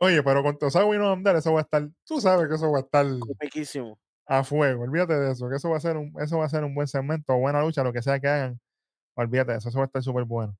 [0.00, 2.70] Oye, pero con Tosawa y no andar, eso va a estar, tú sabes que eso
[2.70, 3.98] va a estar Comiquísimo.
[4.26, 4.84] a fuego.
[4.84, 6.86] Olvídate de eso, que eso va a ser un, eso va a ser un buen
[6.86, 8.60] segmento, buena lucha, lo que sea que hagan.
[9.14, 10.56] Olvídate de eso, eso va a estar súper bueno.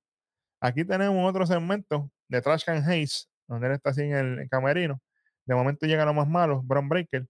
[0.61, 4.49] Aquí tenemos otro segmento de Trash Can Hayes, donde él está así en el, el
[4.49, 5.01] camerino.
[5.47, 7.27] De momento llega lo más malo, Bron Breaker,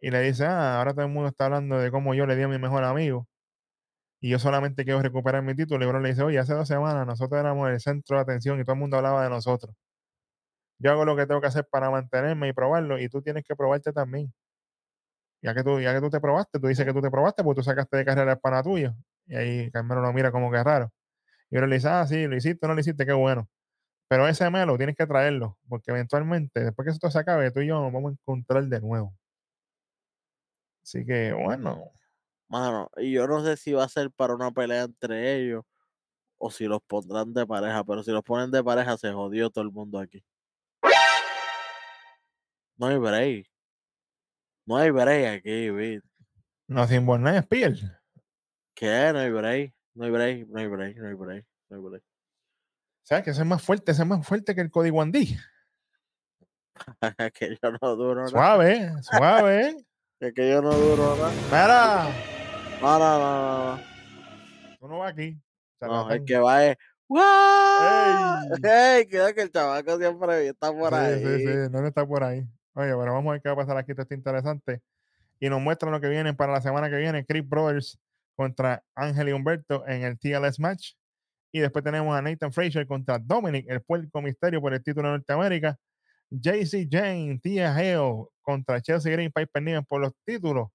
[0.00, 2.42] y le dice, ah, ahora todo el mundo está hablando de cómo yo le di
[2.42, 3.28] a mi mejor amigo.
[4.20, 5.84] Y yo solamente quiero recuperar mi título.
[5.84, 8.64] Y Bron le dice, oye, hace dos semanas nosotros éramos el centro de atención y
[8.64, 9.74] todo el mundo hablaba de nosotros.
[10.78, 13.54] Yo hago lo que tengo que hacer para mantenerme y probarlo, y tú tienes que
[13.54, 14.32] probarte también.
[15.42, 17.60] Ya que tú, ya que tú te probaste, tú dices que tú te probaste porque
[17.60, 18.94] tú sacaste de carrera el pana tuyo.
[19.26, 20.90] Y ahí Carmelo lo mira como que raro.
[21.50, 23.48] Y ahora le dice, ah, sí, lo hiciste, no lo hiciste, qué bueno.
[24.10, 27.68] Pero ese melo tienes que traerlo, porque eventualmente, después que esto se acabe, tú y
[27.68, 29.16] yo nos vamos a encontrar de nuevo.
[30.82, 31.92] Así que, bueno,
[32.48, 35.64] Mano, y yo no sé si va a ser para una pelea entre ellos
[36.38, 39.62] o si los pondrán de pareja, pero si los ponen de pareja se jodió todo
[39.62, 40.24] el mundo aquí.
[42.76, 43.46] No hay break.
[44.66, 46.02] No hay break aquí, Vic.
[46.66, 47.74] no sin Bornay Spear.
[48.74, 49.12] ¿Qué?
[49.12, 49.74] No hay break.
[49.94, 52.09] No hay break, no hay break, no hay break, no hay break.
[53.02, 53.92] ¿Sabes que ese es más fuerte?
[53.92, 55.36] Ese es más fuerte que el Cody Wandy.
[57.18, 58.28] Es que yo no duro nada.
[58.28, 59.76] Suave, suave.
[60.20, 61.32] Es que yo no duro nada.
[61.50, 63.82] Mira, No, no, no, no.
[64.78, 65.38] tú no vas aquí.
[65.80, 66.76] No, el que va es.
[67.08, 68.44] ¡Guau!
[68.62, 68.70] ¡Ey!
[68.70, 69.06] ¡Ey!
[69.08, 71.18] Creo que el chavaco siempre está por Sí, ahí.
[71.24, 72.46] Sí, sí, no está por ahí.
[72.74, 74.80] Oye, pero vamos a ver qué va a pasar aquí, esto está interesante.
[75.40, 77.98] Y nos muestran lo que viene para la semana que viene, Chris Brothers
[78.36, 80.92] contra Ángel y Humberto en el TLS match.
[81.52, 85.18] Y después tenemos a Nathan Frazier contra Dominic, el puerco misterio por el título de
[85.18, 85.76] Norteamérica.
[86.30, 90.68] JC Jane, Tia Hale contra Chelsea Green, Piper Niven por los títulos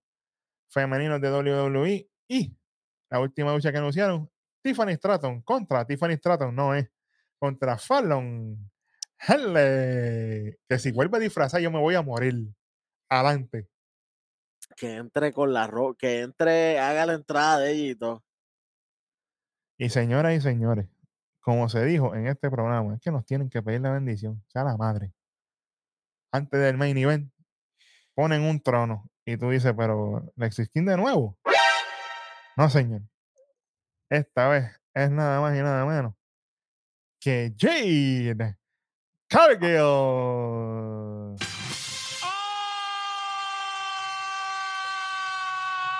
[0.70, 2.10] femeninos de WWE.
[2.28, 2.56] Y
[3.10, 4.30] la última lucha que anunciaron,
[4.62, 6.90] Tiffany Stratton contra Tiffany Stratton, no es,
[7.40, 8.70] contra Fallon
[9.20, 10.56] Henley.
[10.68, 12.36] Que si vuelve a disfrazar, yo me voy a morir.
[13.10, 13.70] Adelante.
[14.76, 18.25] Que entre con la ropa, que entre, haga la entrada de ella y todo.
[19.78, 20.88] Y señoras y señores,
[21.42, 24.64] como se dijo en este programa, es que nos tienen que pedir la bendición, sea
[24.64, 25.14] la madre.
[26.32, 27.32] Antes del main event,
[28.14, 31.38] ponen un trono y tú dices, pero Lexis King de nuevo.
[32.58, 33.02] No, señor.
[34.10, 36.14] Esta vez es nada más y nada menos
[37.20, 38.56] que Jade
[39.28, 39.80] Cargill.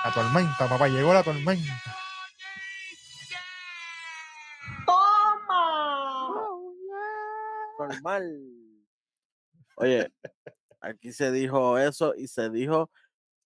[0.04, 2.05] La tormenta, papá, llegó la tormenta.
[7.88, 8.40] Normal.
[9.76, 10.12] Oye,
[10.80, 12.90] aquí se dijo eso y se dijo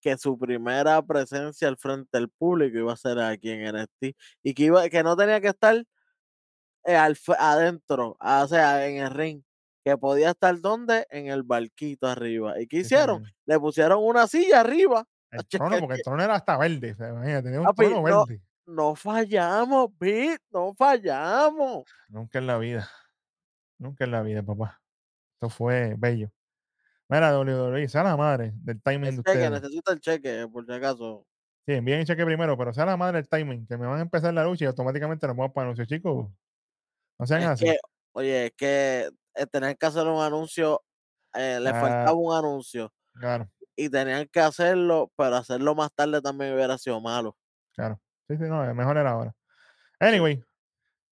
[0.00, 4.54] que su primera presencia al frente del público iba a ser aquí en NXT y
[4.54, 5.84] que iba que no tenía que estar
[6.84, 9.42] eh, al adentro, ah, o sea, en el ring,
[9.84, 12.58] que podía estar donde en el barquito arriba.
[12.60, 13.24] ¿Y qué hicieron?
[13.44, 15.06] Le pusieron una silla arriba.
[15.30, 16.92] El trono, porque el trono era hasta verde.
[16.92, 18.26] o sea, imagínate, tenía un Papi, trono no.
[18.26, 18.42] verde.
[18.66, 21.84] no fallamos, Pete, no fallamos.
[22.08, 22.90] Nunca en la vida.
[23.80, 24.80] Nunca en la vida, papá.
[25.34, 26.32] Esto fue bello.
[27.08, 29.50] Mira, WWE, sea la madre del timing de El cheque, ustedes.
[29.50, 31.26] necesito el cheque, por si acaso.
[31.66, 34.02] Sí, envíen el cheque primero, pero sea la madre del timing, que me van a
[34.02, 36.30] empezar la lucha y automáticamente nos vamos para anuncios, chicos.
[37.18, 37.64] No sean Es así.
[37.64, 37.78] que,
[38.12, 40.82] oye, es que eh, tenían que hacer un anuncio,
[41.34, 41.74] eh, le Ah.
[41.74, 47.00] faltaba un anuncio Claro, y tenían que hacerlo, pero hacerlo más tarde también hubiera sido
[47.00, 47.36] malo.
[47.74, 48.00] claro.
[48.28, 49.34] Sí, sí, no, mejor era ahora.
[50.00, 50.44] Anyway,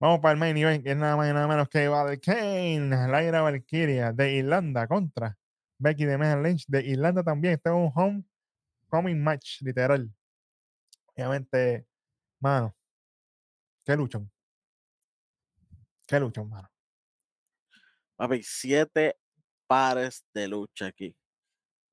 [0.00, 3.42] vamos para el main event, que es nada más y nada menos que Valkane, Laira
[3.42, 5.36] Valkyria de Irlanda contra
[5.78, 7.54] Becky de Megan Lynch de Irlanda también.
[7.54, 10.10] Este es un homecoming match, literal.
[11.14, 11.86] Obviamente,
[12.40, 12.74] mano,
[13.88, 14.30] Qué luchón.
[16.06, 16.68] Qué luchón, mano.
[18.16, 19.16] Papi, siete
[19.66, 21.16] pares de lucha aquí.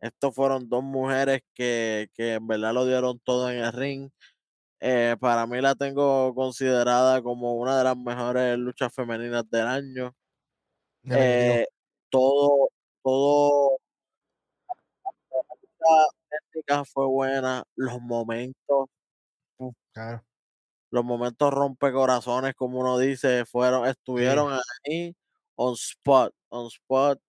[0.02, 4.12] Estos fueron dos mujeres que, que en verdad lo dieron todo en el ring.
[4.88, 10.16] Eh, para mí la tengo considerada como una de las mejores luchas femeninas del año.
[11.10, 11.66] Eh,
[12.12, 12.70] todo,
[13.02, 13.80] todo,
[15.80, 18.90] la técnica fue buena, los momentos,
[19.92, 20.24] Claro.
[20.92, 24.54] los momentos rompecorazones, como uno dice, fueron, estuvieron
[24.86, 25.16] ahí
[25.56, 27.20] on spot, on spot.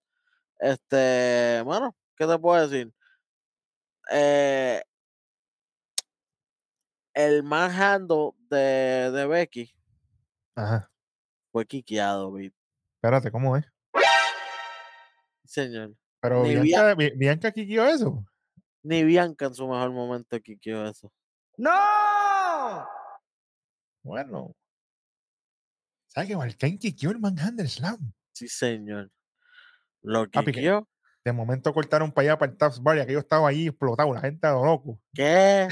[0.59, 2.93] Este, bueno, ¿qué te puedo decir?
[4.13, 4.83] Eh,
[7.17, 9.75] el manhandle de, de Becky
[10.55, 10.91] Ajá.
[11.51, 12.53] fue quiqueado, vi-
[12.97, 13.65] Espérate, ¿cómo es?
[15.45, 15.95] señor.
[16.21, 18.25] Pero Ni Bianca, Bi- Bianca quiquió eso.
[18.83, 21.11] Ni Bianca en su mejor momento quiqueó eso.
[24.03, 24.55] Bueno.
[26.09, 28.13] ¿Sabes que Valken quiquió el Manhandle Slam?
[28.33, 29.11] Sí, señor.
[30.03, 30.89] Lo quiqueó.
[31.25, 34.21] De momento cortaron para allá, para el Taps Bar, y aquello estaba ahí explotado, la
[34.21, 35.01] gente a lo loco.
[35.15, 35.67] ¿Qué?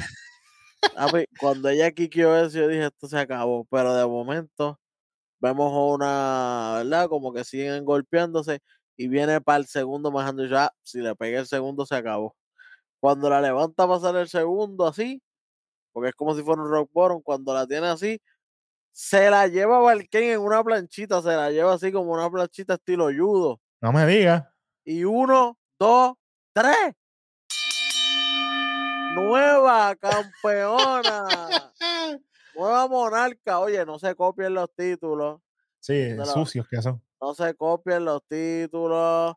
[0.97, 3.67] Papi, cuando ella quiqueó eso, yo dije, esto se acabó.
[3.71, 4.79] Pero de momento,
[5.41, 7.09] vemos una, ¿verdad?
[7.09, 8.61] Como que siguen golpeándose
[8.97, 10.73] y viene para el segundo bajando ya.
[10.83, 12.37] Si le pega el segundo, se acabó.
[13.01, 15.23] Cuando la levanta para hacer el segundo, así,
[15.93, 18.21] porque es como si fuera un rock bottom, cuando la tiene así,
[18.93, 23.07] se la lleva Valken en una planchita, se la lleva así como una planchita estilo
[23.07, 23.61] judo.
[23.81, 24.45] No me digas.
[24.85, 26.15] Y uno, dos,
[26.53, 26.95] tres.
[29.15, 31.27] Nueva campeona.
[32.57, 33.59] Nueva monarca.
[33.61, 35.41] Oye, no se copien los títulos.
[35.81, 37.03] Sí, sucios que son.
[37.21, 39.35] No se copien los títulos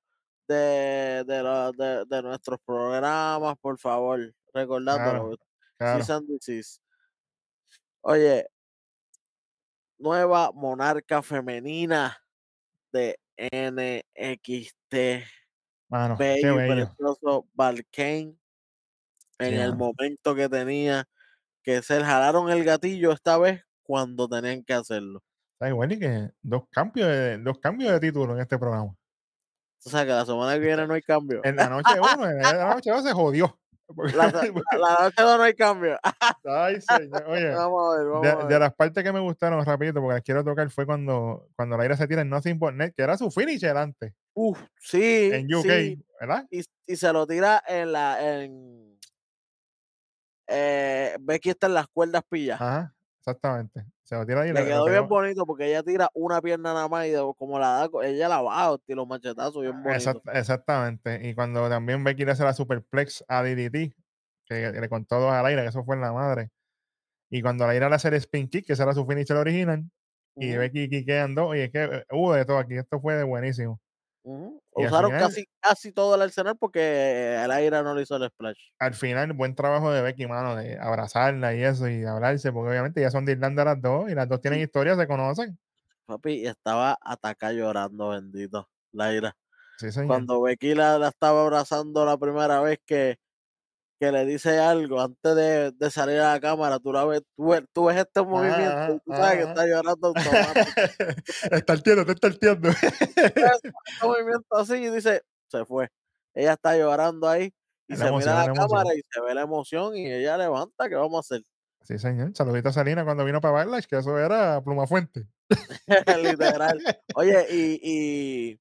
[0.48, 4.34] de, de, de- de nuestros programas, por favor.
[4.54, 5.36] Recordándolo.
[5.78, 6.04] Claro.
[6.28, 6.82] Desist.
[8.02, 8.48] Oye,
[9.98, 12.18] nueva monarca femenina
[12.92, 15.26] de NXT.
[15.90, 18.37] Mano, qué bello precioso Valkane
[19.40, 21.06] en el momento que tenía
[21.64, 25.22] que ser, jalaron el gatillo esta vez cuando tenían que hacerlo.
[25.54, 28.94] Está igual y que dos cambios de, dos cambios de título en este programa.
[29.86, 31.42] O sea que la semana que viene no hay cambio.
[31.44, 33.58] En la noche uno, en la noche dos se jodió.
[34.14, 34.42] La, la-
[34.78, 35.98] la noche dos no hay cambio.
[36.46, 37.24] Ay, señor.
[37.26, 38.60] Oye, vamos a ver, vamos de, a de ver.
[38.60, 41.96] las partes que me gustaron rapidito, porque las quiero tocar, fue cuando, cuando la ira
[41.96, 45.64] se tira en Nothing But Net, que era su finisher antes, Uf, sí, en UK,
[45.64, 46.06] sí.
[46.20, 46.46] ¿verdad?
[46.52, 48.42] Y, y se lo tira en la.
[48.44, 48.97] En,
[50.48, 52.60] eh, Becky está en las cuerdas pillas.
[52.60, 53.86] Ajá, exactamente.
[54.04, 54.54] Se lo tira ahí.
[54.54, 57.68] Le quedó bien bonito porque ella tira una pierna nada más y de- como la
[57.88, 60.12] da, ella la baja, estilo machetazos, bien bonito.
[60.12, 61.28] Exact- exactamente.
[61.28, 63.94] Y cuando también Becky le hace la superplex a DDT,
[64.46, 66.50] que, le contó dos al aire, que eso fue en la madre.
[67.30, 69.84] Y cuando la ira le hace el spin kick, que ese era su finisher original,
[70.38, 72.76] y Ujú, Becky quiqueando, y es que eh, hubo de todo aquí.
[72.76, 73.82] Esto fue de buenísimo.
[74.24, 78.16] y al Usaron final- casi, casi todo el arsenal porque el aire no le hizo
[78.16, 78.58] el splash.
[78.80, 83.02] Al final, buen trabajo de Becky, mano, de abrazarla y eso, y hablarse, porque obviamente
[83.02, 85.58] ya son de Irlanda las dos, y las dos tienen historia, se conocen.
[86.06, 89.36] Papi, estaba ataca llorando, bendito, la ira.
[89.78, 90.08] Sí, señor.
[90.08, 93.18] Cuando Becky la, la estaba abrazando la primera vez que,
[94.00, 97.48] que le dice algo antes de, de salir a la cámara, tú, la ves, tú,
[97.48, 100.60] ves, tú ves este movimiento y tú sabes que está llorando automático.
[101.52, 102.52] está el tío, está tío.
[102.52, 103.72] Este
[104.04, 105.90] movimiento así y dice, se fue.
[106.34, 107.52] Ella está llorando ahí
[107.88, 110.38] y La se emoción, mira a la cámara y se ve la emoción y ella
[110.38, 111.44] levanta, ¿qué vamos a hacer?
[111.84, 112.32] Sí, señor.
[112.36, 115.26] Saludito a Salina cuando vino para Backlash, que eso era Pluma Fuente.
[116.22, 116.80] Literal.
[117.16, 118.60] Oye, y, y,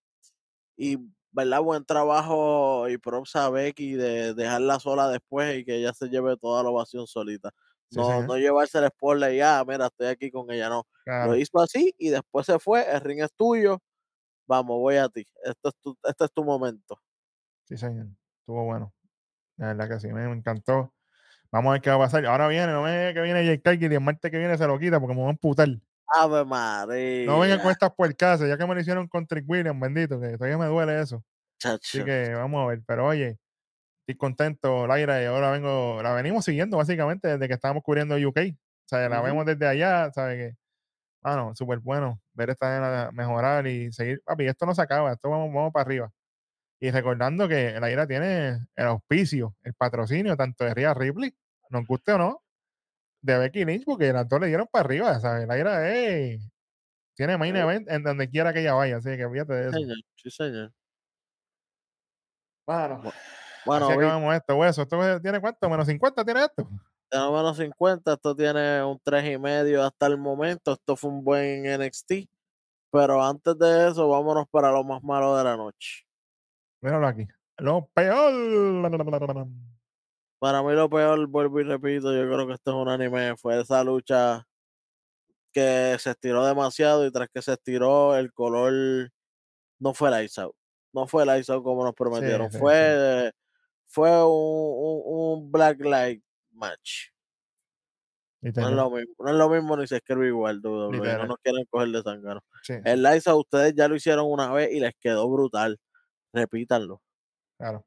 [0.76, 0.98] y,
[1.36, 1.60] ¿verdad?
[1.60, 6.38] Buen trabajo y props a Becky de dejarla sola después y que ella se lleve
[6.38, 7.50] toda la ovación solita.
[7.90, 10.84] No, no llevarse el spoiler y ya, mira, estoy aquí con ella, no.
[11.04, 11.32] Claro.
[11.32, 13.80] Lo hizo así y después se fue, el ring es tuyo,
[14.46, 15.26] vamos, voy a ti.
[15.44, 16.98] Esto es tu, este es tu momento.
[17.64, 18.06] Sí, señor.
[18.40, 18.92] Estuvo bueno.
[19.58, 20.94] La verdad que sí, me, me encantó.
[21.52, 22.24] Vamos a ver qué va a pasar.
[22.24, 24.98] Ahora viene, no me que viene Jake y el martes que viene se lo quita
[24.98, 25.68] porque me van a emputar.
[26.08, 27.26] Ave María.
[27.26, 30.36] No vengan con estas puercasas, ya que me lo hicieron con Trick Williams, bendito, que
[30.36, 31.24] todavía me duele eso.
[31.62, 32.04] Así chacho.
[32.04, 32.82] que vamos a ver.
[32.86, 33.38] Pero oye,
[34.00, 38.38] estoy contento, Laira, y ahora vengo, la venimos siguiendo básicamente desde que estábamos cubriendo UK.
[38.38, 40.56] O sea, la vemos desde allá, ¿sabes qué?
[41.22, 44.22] Bueno, súper bueno ver esta mejorar y seguir.
[44.24, 46.12] Papi, esto no se acaba, esto vamos, vamos para arriba.
[46.80, 51.34] Y recordando que la ira tiene el auspicio, el patrocinio, tanto de Rhea Ripley,
[51.70, 52.42] nos guste o no,
[53.26, 55.46] de Becky Lynch, porque las dos le dieron para arriba, ¿sabes?
[55.46, 56.38] La ira eh,
[57.14, 57.60] tiene main Sí.
[57.60, 59.78] event en donde quiera que ella vaya, así que fíjate de eso.
[59.78, 60.72] Señor, sí, señor.
[62.66, 63.02] Bueno,
[63.64, 64.82] Bueno, así acabamos esto, hueso.
[64.82, 65.68] ¿Esto tiene cuánto?
[65.68, 66.68] ¿Menos 50 tiene esto?
[67.10, 68.12] Tiene menos 50.
[68.14, 70.72] Esto tiene un 3 y medio hasta el momento.
[70.72, 72.28] Esto fue un buen NXT.
[72.90, 76.06] Pero antes de eso, vámonos para lo más malo de la noche.
[76.80, 77.26] Míralo aquí.
[77.58, 78.32] Lo peor.
[80.38, 83.36] Para mí lo peor, vuelvo y repito, yo creo que esto es un anime.
[83.36, 84.46] Fue esa lucha
[85.52, 89.10] que se estiró demasiado y tras que se estiró el color
[89.78, 90.54] no fue Ice Out.
[90.92, 92.50] No fue Ice Out como nos prometieron.
[92.50, 93.32] sí, fue
[93.86, 96.22] fue un, un, un Black Light
[96.52, 97.08] match.
[98.42, 101.28] No es, lo mismo, no es lo mismo ni se escribe igual, WWE, no Literal.
[101.28, 102.40] nos quieren coger de sangano.
[102.62, 105.78] Sí, El Lights Out ustedes ya lo hicieron una vez y les quedó brutal.
[106.32, 107.02] Repítanlo.
[107.58, 107.84] claro.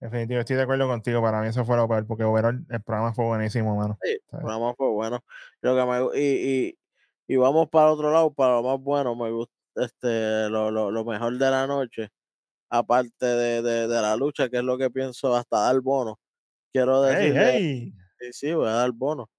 [0.00, 1.22] Definitivo, estoy de acuerdo contigo.
[1.22, 3.98] Para mí eso fue lo peor, porque overall el programa fue buenísimo, mano.
[4.02, 5.20] Sí, el programa fue bueno.
[5.62, 6.78] Lo que me, y, y,
[7.28, 11.04] y vamos para otro lado, para lo más bueno, me gusta este, lo, lo, lo
[11.04, 12.10] mejor de la noche,
[12.70, 16.18] aparte de, de, de la lucha, que es lo que pienso hasta dar bono.
[16.72, 17.94] Quiero ¡Ey, decirle, ey!
[18.20, 19.30] sí, sí, voy a dar bono.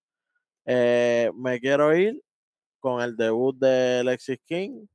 [0.66, 2.22] Eh, me quiero ir
[2.80, 4.88] con el debut de Alexis King,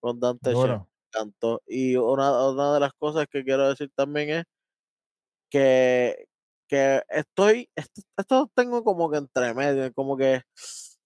[0.00, 1.62] con Dante Shen, cantó.
[1.66, 4.44] Y una, una de las cosas que quiero decir también es
[5.52, 6.24] que,
[6.66, 10.42] que estoy, esto, esto tengo como que entre medio, como que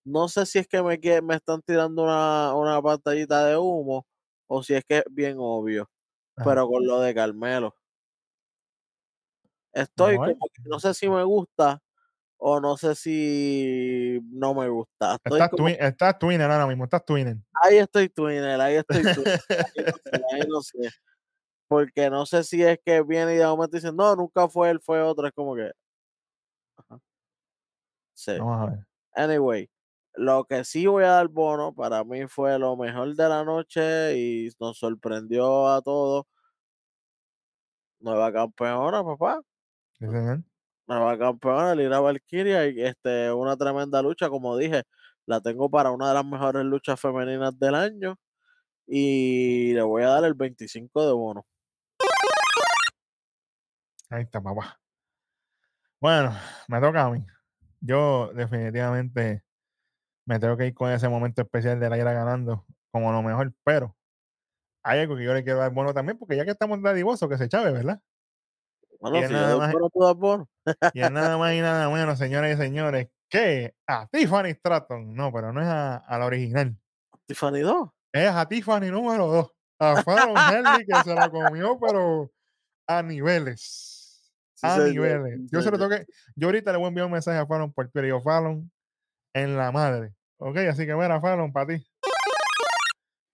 [0.05, 4.07] no sé si es que me, me están tirando una, una pantallita de humo
[4.47, 5.91] o si es que es bien obvio,
[6.37, 6.49] Ajá.
[6.49, 7.75] pero con lo de Carmelo.
[9.73, 10.35] Estoy ver.
[10.35, 11.83] como que no sé si me gusta
[12.39, 15.17] o no sé si no me gusta.
[15.17, 17.39] Estoy Estás, como, estás twinner ahora mismo, estás twinner.
[17.63, 20.91] ahí estoy Twinner, ahí estoy Twinner, ahí no sé, ahí no sé.
[21.69, 24.81] Porque no sé si es que viene y de momento dicen, no, nunca fue él,
[24.81, 25.27] fue otro.
[25.27, 25.73] Es como que.
[26.77, 27.01] ajá.
[28.15, 28.33] Sí.
[28.39, 28.87] Vamos a ver.
[29.15, 29.71] Anyway,
[30.15, 34.17] lo que sí voy a dar bono para mí fue lo mejor de la noche
[34.19, 36.27] y nos sorprendió a todos.
[38.01, 39.41] Nueva campeona, papá.
[39.99, 40.07] Sí.
[40.87, 42.69] Nueva campeona, Lira Valkyria.
[42.69, 44.85] Y este, una tremenda lucha, como dije.
[45.27, 48.17] La tengo para una de las mejores luchas femeninas del año.
[48.87, 51.47] Y le voy a dar el 25 de bono.
[54.11, 54.79] Ahí está, papá.
[56.01, 56.33] Bueno,
[56.69, 57.25] me toca a mí.
[57.81, 59.43] Yo definitivamente
[60.27, 63.53] me tengo que ir con ese momento especial de la ira ganando como lo mejor,
[63.65, 63.97] pero
[64.83, 67.37] hay algo que yo le quiero dar bono también, porque ya que estamos dadivosos, que
[67.39, 68.01] se chave, ¿verdad?
[69.01, 69.73] Bueno, Y es si nada más-
[70.17, 70.49] bono.
[70.95, 75.15] Y es nada más y nada menos, señoras y señores, que a Tiffany Stratton.
[75.15, 76.77] No, pero no es a, a la original.
[77.27, 77.89] Tiffany 2.
[78.13, 79.53] Es a Tiffany número 2.
[79.81, 82.31] A Fallon Henley que se la comió, pero
[82.89, 83.93] a niveles.
[84.63, 85.41] A señor, niveles.
[85.51, 85.91] Yo se lo señor.
[85.91, 86.13] tengo que.
[86.35, 88.71] Yo ahorita le voy a enviar un mensaje a Fallon por Twitter Fallon,
[89.35, 90.15] en la madre.
[90.39, 91.87] Ok, así que mira, Fallon, para ti.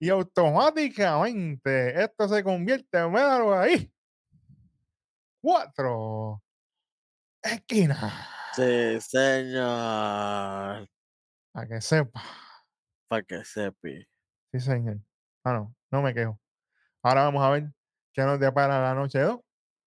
[0.01, 3.93] Y automáticamente esto se convierte en míralo ahí.
[5.41, 6.43] Cuatro.
[7.41, 7.97] Esquina.
[8.55, 10.89] Sí, señor.
[11.53, 12.23] Para que sepa.
[13.09, 14.07] Para que sepi.
[14.53, 14.99] Sí, señor.
[15.45, 16.39] Ah, no, no me quejo.
[17.03, 17.73] Ahora vamos a ver
[18.13, 19.41] qué nos depara la noche 2.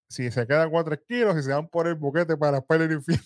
[0.09, 3.23] Si se queda 4 kilos y se van por el boquete para el infierno.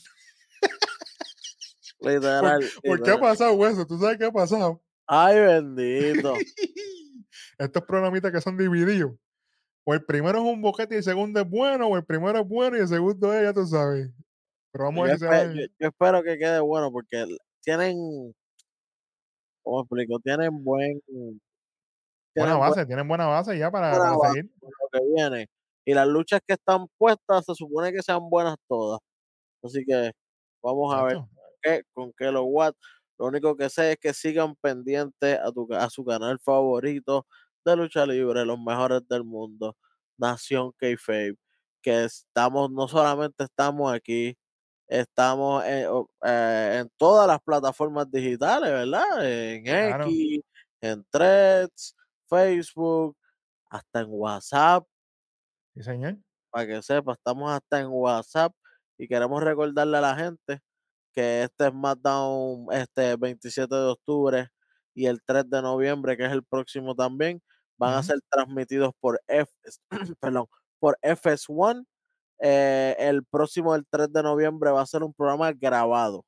[1.99, 2.63] Literal.
[2.83, 3.85] ¿Por qué ha pasado eso?
[3.85, 4.81] ¿Tú sabes qué ha pasado?
[5.05, 6.33] Ay, bendito.
[7.57, 9.11] Estos programitas que son divididos.
[9.85, 12.47] O el primero es un boquete y el segundo es bueno, o el primero es
[12.47, 14.09] bueno y el segundo es, ya tú sabes.
[14.71, 15.43] Pero vamos Yo, a ver si se va.
[15.43, 17.25] espe- yo- yo espero que quede bueno porque
[17.63, 18.33] tienen.
[19.63, 20.19] ¿Cómo explico?
[20.19, 21.01] Tienen buen.
[22.35, 24.49] Buena buen- base, tienen buena base ya para, para seguir.
[24.61, 25.49] lo que viene.
[25.89, 28.99] Y las luchas que están puestas se supone que sean buenas todas.
[29.63, 30.11] Así que
[30.63, 31.19] vamos a ver
[31.61, 32.73] qué, con qué lo what.
[33.19, 37.27] Lo único que sé es que sigan pendientes a, tu, a su canal favorito
[37.65, 39.75] de lucha libre, los mejores del mundo,
[40.17, 41.35] Nación K-Fave,
[41.81, 44.37] que estamos, no solamente estamos aquí,
[44.87, 49.25] estamos en, o- eh, en todas las plataformas digitales, ¿verdad?
[49.25, 50.05] En Claro.
[50.05, 50.41] X,
[50.81, 51.95] en Threads,
[52.29, 53.17] Facebook,
[53.69, 54.85] hasta en WhatsApp
[55.79, 56.17] Sí, señor.
[56.51, 58.53] para que sepa, estamos hasta en WhatsApp
[58.97, 60.59] y queremos recordarle a la gente
[61.13, 64.49] que este SmackDown este 27 de octubre
[64.95, 67.41] y el 3 de noviembre, que es el próximo también,
[67.77, 69.51] van a ser transmitidos por F,
[70.21, 70.47] perdón,
[70.79, 71.85] por FS1.
[72.41, 76.25] Eh, el próximo, el 3 de noviembre, va a ser un programa grabado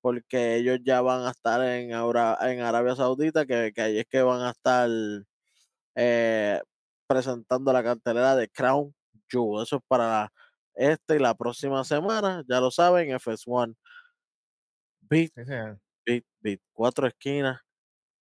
[0.00, 4.06] porque ellos ya van a estar en, Aura- en Arabia Saudita, que, que ahí es
[4.06, 4.88] que van a estar
[5.96, 6.60] eh,
[7.08, 8.94] presentando la cartelera de Crown
[9.30, 9.64] Jewel.
[9.64, 10.30] Eso es para
[10.74, 13.76] esta y la próxima semana, ya lo saben, FS1.
[15.10, 15.44] Beat, Sí,
[16.06, 16.60] beat, beat.
[16.72, 17.60] Cuatro esquinas.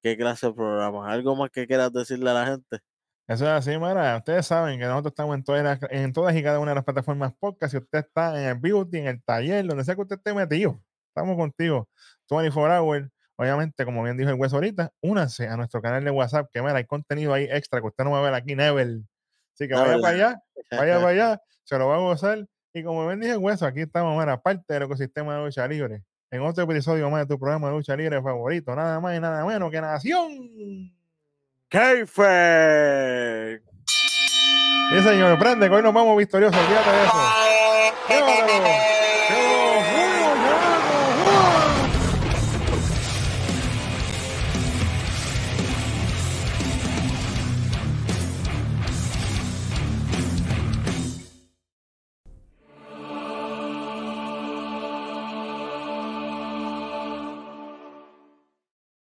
[0.03, 1.11] ¿Qué clase de programa?
[1.11, 2.81] ¿Algo más que quieras decirle a la gente?
[3.29, 4.17] Eso es así, Mara.
[4.19, 6.85] Ustedes saben que nosotros estamos en todas, las- en todas y cada una de las
[6.85, 7.73] plataformas podcast.
[7.73, 10.81] Si usted está en el beauty, en el taller, donde sea que usted esté metido,
[11.09, 11.89] estamos contigo.
[12.31, 13.09] 24 hours.
[13.39, 16.77] Obviamente, como bien dijo el hueso ahorita, únanse a nuestro canal de WhatsApp, que mira,
[16.77, 19.01] hay contenido ahí extra que usted no va a ver aquí, Never.
[19.55, 22.47] Así que vaya para allá, vaya para allá, se lo va a gozar.
[22.73, 26.03] Y como bien dije el hueso, aquí estamos, mira, parte del ecosistema de lucha libre.
[26.31, 29.45] En otro episodio más de tu programa de lucha libre favorito, nada más y nada
[29.45, 30.93] menos que Nación.
[31.69, 33.63] Keife.
[34.91, 37.13] Sí, señor, prende, que hoy nos vamos victoriosos, olvídate de eso.
[38.09, 39.66] ¡Qué